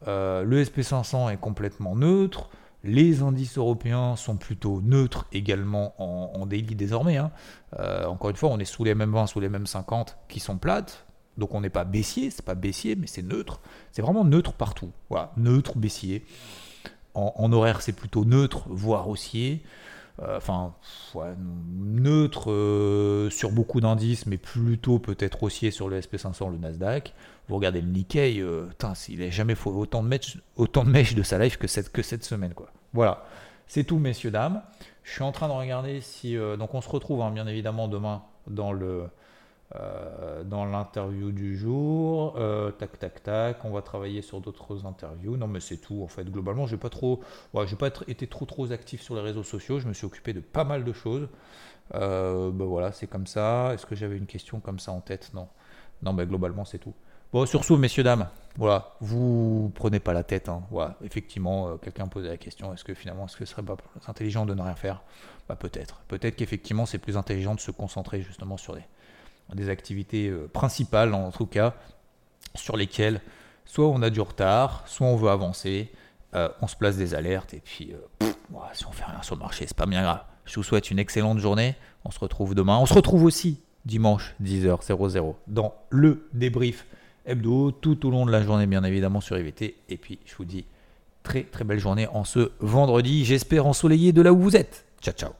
le 0.07 0.65
SP500 0.65 1.33
est 1.33 1.37
complètement 1.37 1.95
neutre. 1.95 2.51
Les 2.83 3.23
indices 3.23 3.59
européens 3.59 4.17
sont 4.17 4.37
plutôt 4.37 4.81
neutres 4.81 5.27
également 5.33 5.95
en, 5.99 6.47
daily 6.47 6.75
désormais. 6.75 7.19
Hein. 7.19 7.31
Euh, 7.79 8.07
encore 8.07 8.31
une 8.31 8.37
fois, 8.37 8.49
on 8.51 8.59
est 8.59 8.65
sous 8.65 8.85
les 8.85 8.95
mêmes 8.95 9.13
20, 9.13 9.27
sous 9.27 9.41
les 9.41 9.51
mêmes 9.51 9.67
50 9.67 10.17
qui 10.29 10.41
sont 10.41 10.57
plates. 10.57 11.07
Donc 11.37 11.55
on 11.55 11.61
n'est 11.61 11.71
pas 11.71 11.85
baissier, 11.85 12.31
c'est 12.31 12.45
pas 12.45 12.55
baissier, 12.55 12.97
mais 12.97 13.07
c'est 13.07 13.23
neutre. 13.23 13.61
C'est 13.93 14.03
vraiment 14.03 14.25
neutre 14.25 14.55
partout. 14.55 14.91
Voilà, 15.11 15.33
neutre, 15.37 15.77
baissier. 15.77 16.25
En, 17.15 17.53
horaire, 17.53 17.83
c'est 17.83 17.93
plutôt 17.93 18.25
neutre, 18.25 18.67
voire 18.69 19.09
haussier. 19.09 19.63
Euh, 20.23 20.37
enfin, 20.37 20.75
neutre 21.79 22.51
euh, 22.51 23.31
sur 23.31 23.53
beaucoup 23.53 23.81
d'indices, 23.81 24.27
mais 24.27 24.37
plutôt 24.37 24.99
peut-être 24.99 25.43
haussier 25.43 25.71
sur 25.71 25.89
le 25.89 25.99
SP500, 25.99 26.51
le 26.51 26.59
Nasdaq. 26.59 27.15
Vous 27.49 27.57
regardez 27.57 27.81
le 27.81 27.89
Nikkei, 27.89 28.41
euh, 28.41 28.67
il 29.09 29.21
n'a 29.21 29.31
jamais 29.31 29.55
fait 29.55 29.71
autant 29.71 30.03
de 30.03 30.09
mèches, 30.09 30.37
de 30.59 30.91
mèches 30.91 31.21
sa 31.23 31.39
life 31.39 31.57
que 31.57 31.67
cette, 31.67 31.91
que 31.91 32.03
cette 32.03 32.25
semaine. 32.25 32.53
Quoi. 32.53 32.69
Voilà, 32.93 33.25
c'est 33.67 33.85
tout, 33.85 33.99
messieurs, 33.99 34.31
dames. 34.31 34.63
Je 35.05 35.13
suis 35.13 35.23
en 35.23 35.33
train 35.33 35.49
de 35.49 35.55
regarder 35.55 36.03
si. 36.03 36.37
donc, 36.37 36.75
on 36.75 36.83
se 36.83 36.89
retrouve, 36.89 37.23
hein, 37.23 37.31
bien 37.31 37.47
évidemment, 37.47 37.89
demain 37.89 38.23
dans 38.47 38.73
le 38.73 39.09
euh, 39.77 40.43
dans 40.43 40.65
l'interview 40.65 41.31
du 41.31 41.57
jour. 41.57 42.35
Euh, 42.37 42.73
tac, 42.73 42.99
tac, 42.99 43.23
tac. 43.23 43.65
On 43.65 43.71
va 43.71 43.83
travailler 43.83 44.21
sur 44.21 44.41
d'autres 44.41 44.85
interviews. 44.85 45.37
Non, 45.37 45.47
mais 45.47 45.61
c'est 45.61 45.77
tout. 45.77 46.03
En 46.03 46.09
fait, 46.09 46.25
globalement, 46.25 46.67
j'ai 46.67 46.77
pas 46.77 46.89
trop, 46.89 47.21
j'ai 47.67 47.77
pas 47.77 47.89
été 48.09 48.27
trop 48.27 48.47
trop 48.47 48.73
actif 48.73 49.01
sur 49.01 49.15
les 49.15 49.21
réseaux 49.21 49.45
sociaux. 49.45 49.79
Je 49.79 49.87
me 49.87 49.93
suis 49.93 50.07
occupé 50.07 50.33
de 50.33 50.41
pas 50.41 50.65
mal 50.65 50.85
de 50.85 50.93
choses. 50.93 51.29
Ben 51.93 52.51
voilà, 52.51 52.93
c'est 52.93 53.07
comme 53.07 53.27
ça. 53.27 53.73
Est-ce 53.75 53.87
que 53.87 53.95
j'avais 53.95 54.17
une 54.17 54.27
question 54.27 54.61
comme 54.61 54.79
ça 54.81 54.93
en 54.93 55.01
tête? 55.01 55.31
Non. 55.35 55.49
Non, 56.03 56.13
mais 56.13 56.27
globalement, 56.27 56.65
c'est 56.65 56.79
tout. 56.79 56.95
Bon, 57.33 57.47
surtout, 57.47 57.77
messieurs, 57.77 58.03
dames, 58.03 58.29
voilà, 58.57 58.97
vous 59.01 59.71
prenez 59.77 60.01
pas 60.01 60.13
la 60.13 60.25
tête. 60.25 60.49
Hein. 60.49 60.63
Effectivement, 61.05 61.79
quelqu'un 61.79 62.09
posait 62.09 62.29
la 62.29 62.37
question 62.37 62.75
est-ce 62.75 62.83
que 62.83 62.95
finalement, 62.95 63.27
est-ce 63.27 63.37
que 63.37 63.45
ce 63.45 63.53
serait 63.53 63.63
pas 63.63 63.77
plus 63.77 63.89
intelligent 64.09 64.47
de 64.47 64.55
ne 64.55 64.63
rien 64.63 64.75
faire? 64.75 65.03
Bah, 65.49 65.55
Peut-être. 65.55 66.03
Peut-être 66.09 66.35
qu'effectivement, 66.35 66.87
c'est 66.87 66.99
plus 66.99 67.17
intelligent 67.17 67.55
de 67.55 67.61
se 67.61 67.71
concentrer 67.71 68.21
justement 68.23 68.57
sur 68.57 68.75
les, 68.75 68.83
des 69.55 69.69
activités 69.69 70.29
euh, 70.29 70.49
principales 70.53 71.15
en 71.15 71.31
tout 71.31 71.47
cas, 71.47 71.75
sur 72.55 72.77
lesquelles 72.77 73.21
soit 73.65 73.87
on 73.87 74.03
a 74.03 74.11
du 74.11 74.21
retard, 74.21 74.83
soit 74.87 75.07
on 75.07 75.17
veut 75.17 75.31
avancer, 75.31 75.91
euh, 76.35 76.49
on 76.61 76.67
se 76.67 76.77
place 76.77 76.97
des 76.97 77.15
alertes 77.15 77.55
et 77.55 77.61
puis 77.61 77.93
euh, 77.93 78.27
si 78.73 78.87
on 78.87 78.93
fait 78.93 79.05
rien 79.05 79.23
sur 79.23 79.37
le 79.37 79.41
marché, 79.41 79.65
c'est 79.67 79.77
pas 79.77 79.87
bien 79.87 80.03
grave. 80.03 80.23
Je 80.45 80.57
vous 80.57 80.63
souhaite 80.63 80.91
une 80.91 80.99
excellente 80.99 81.39
journée. 81.39 81.77
On 82.05 82.11
se 82.11 82.19
retrouve 82.19 82.55
demain. 82.55 82.79
On 82.79 82.87
se 82.87 82.95
retrouve 82.95 83.25
aussi 83.25 83.61
dimanche 83.85 84.35
10h00 84.43 85.35
dans 85.47 85.75
le 85.91 86.29
débrief 86.33 86.87
hebdo 87.27 87.71
tout 87.71 88.07
au 88.07 88.11
long 88.11 88.27
de 88.27 88.33
la 88.33 88.43
journée 88.43 88.67
bien 88.67 88.85
évidemment 88.85 89.21
sur 89.21 89.39
IVT 89.39 89.77
et 89.89 89.97
puis 89.97 90.19
je 90.27 90.35
vous 90.37 90.45
dis 90.45 90.67
très 91.23 91.45
très 91.45 91.65
belle 91.65 91.79
journée 91.79 92.07
en 92.09 92.25
ce 92.25 92.51
vendredi, 92.61 93.25
j'espère 93.25 93.67
ensoleillé 93.67 94.13
de 94.13 94.23
là 94.23 94.33
où 94.33 94.39
vous 94.39 94.57
êtes. 94.57 94.85
Ciao 95.01 95.15
ciao. 95.15 95.40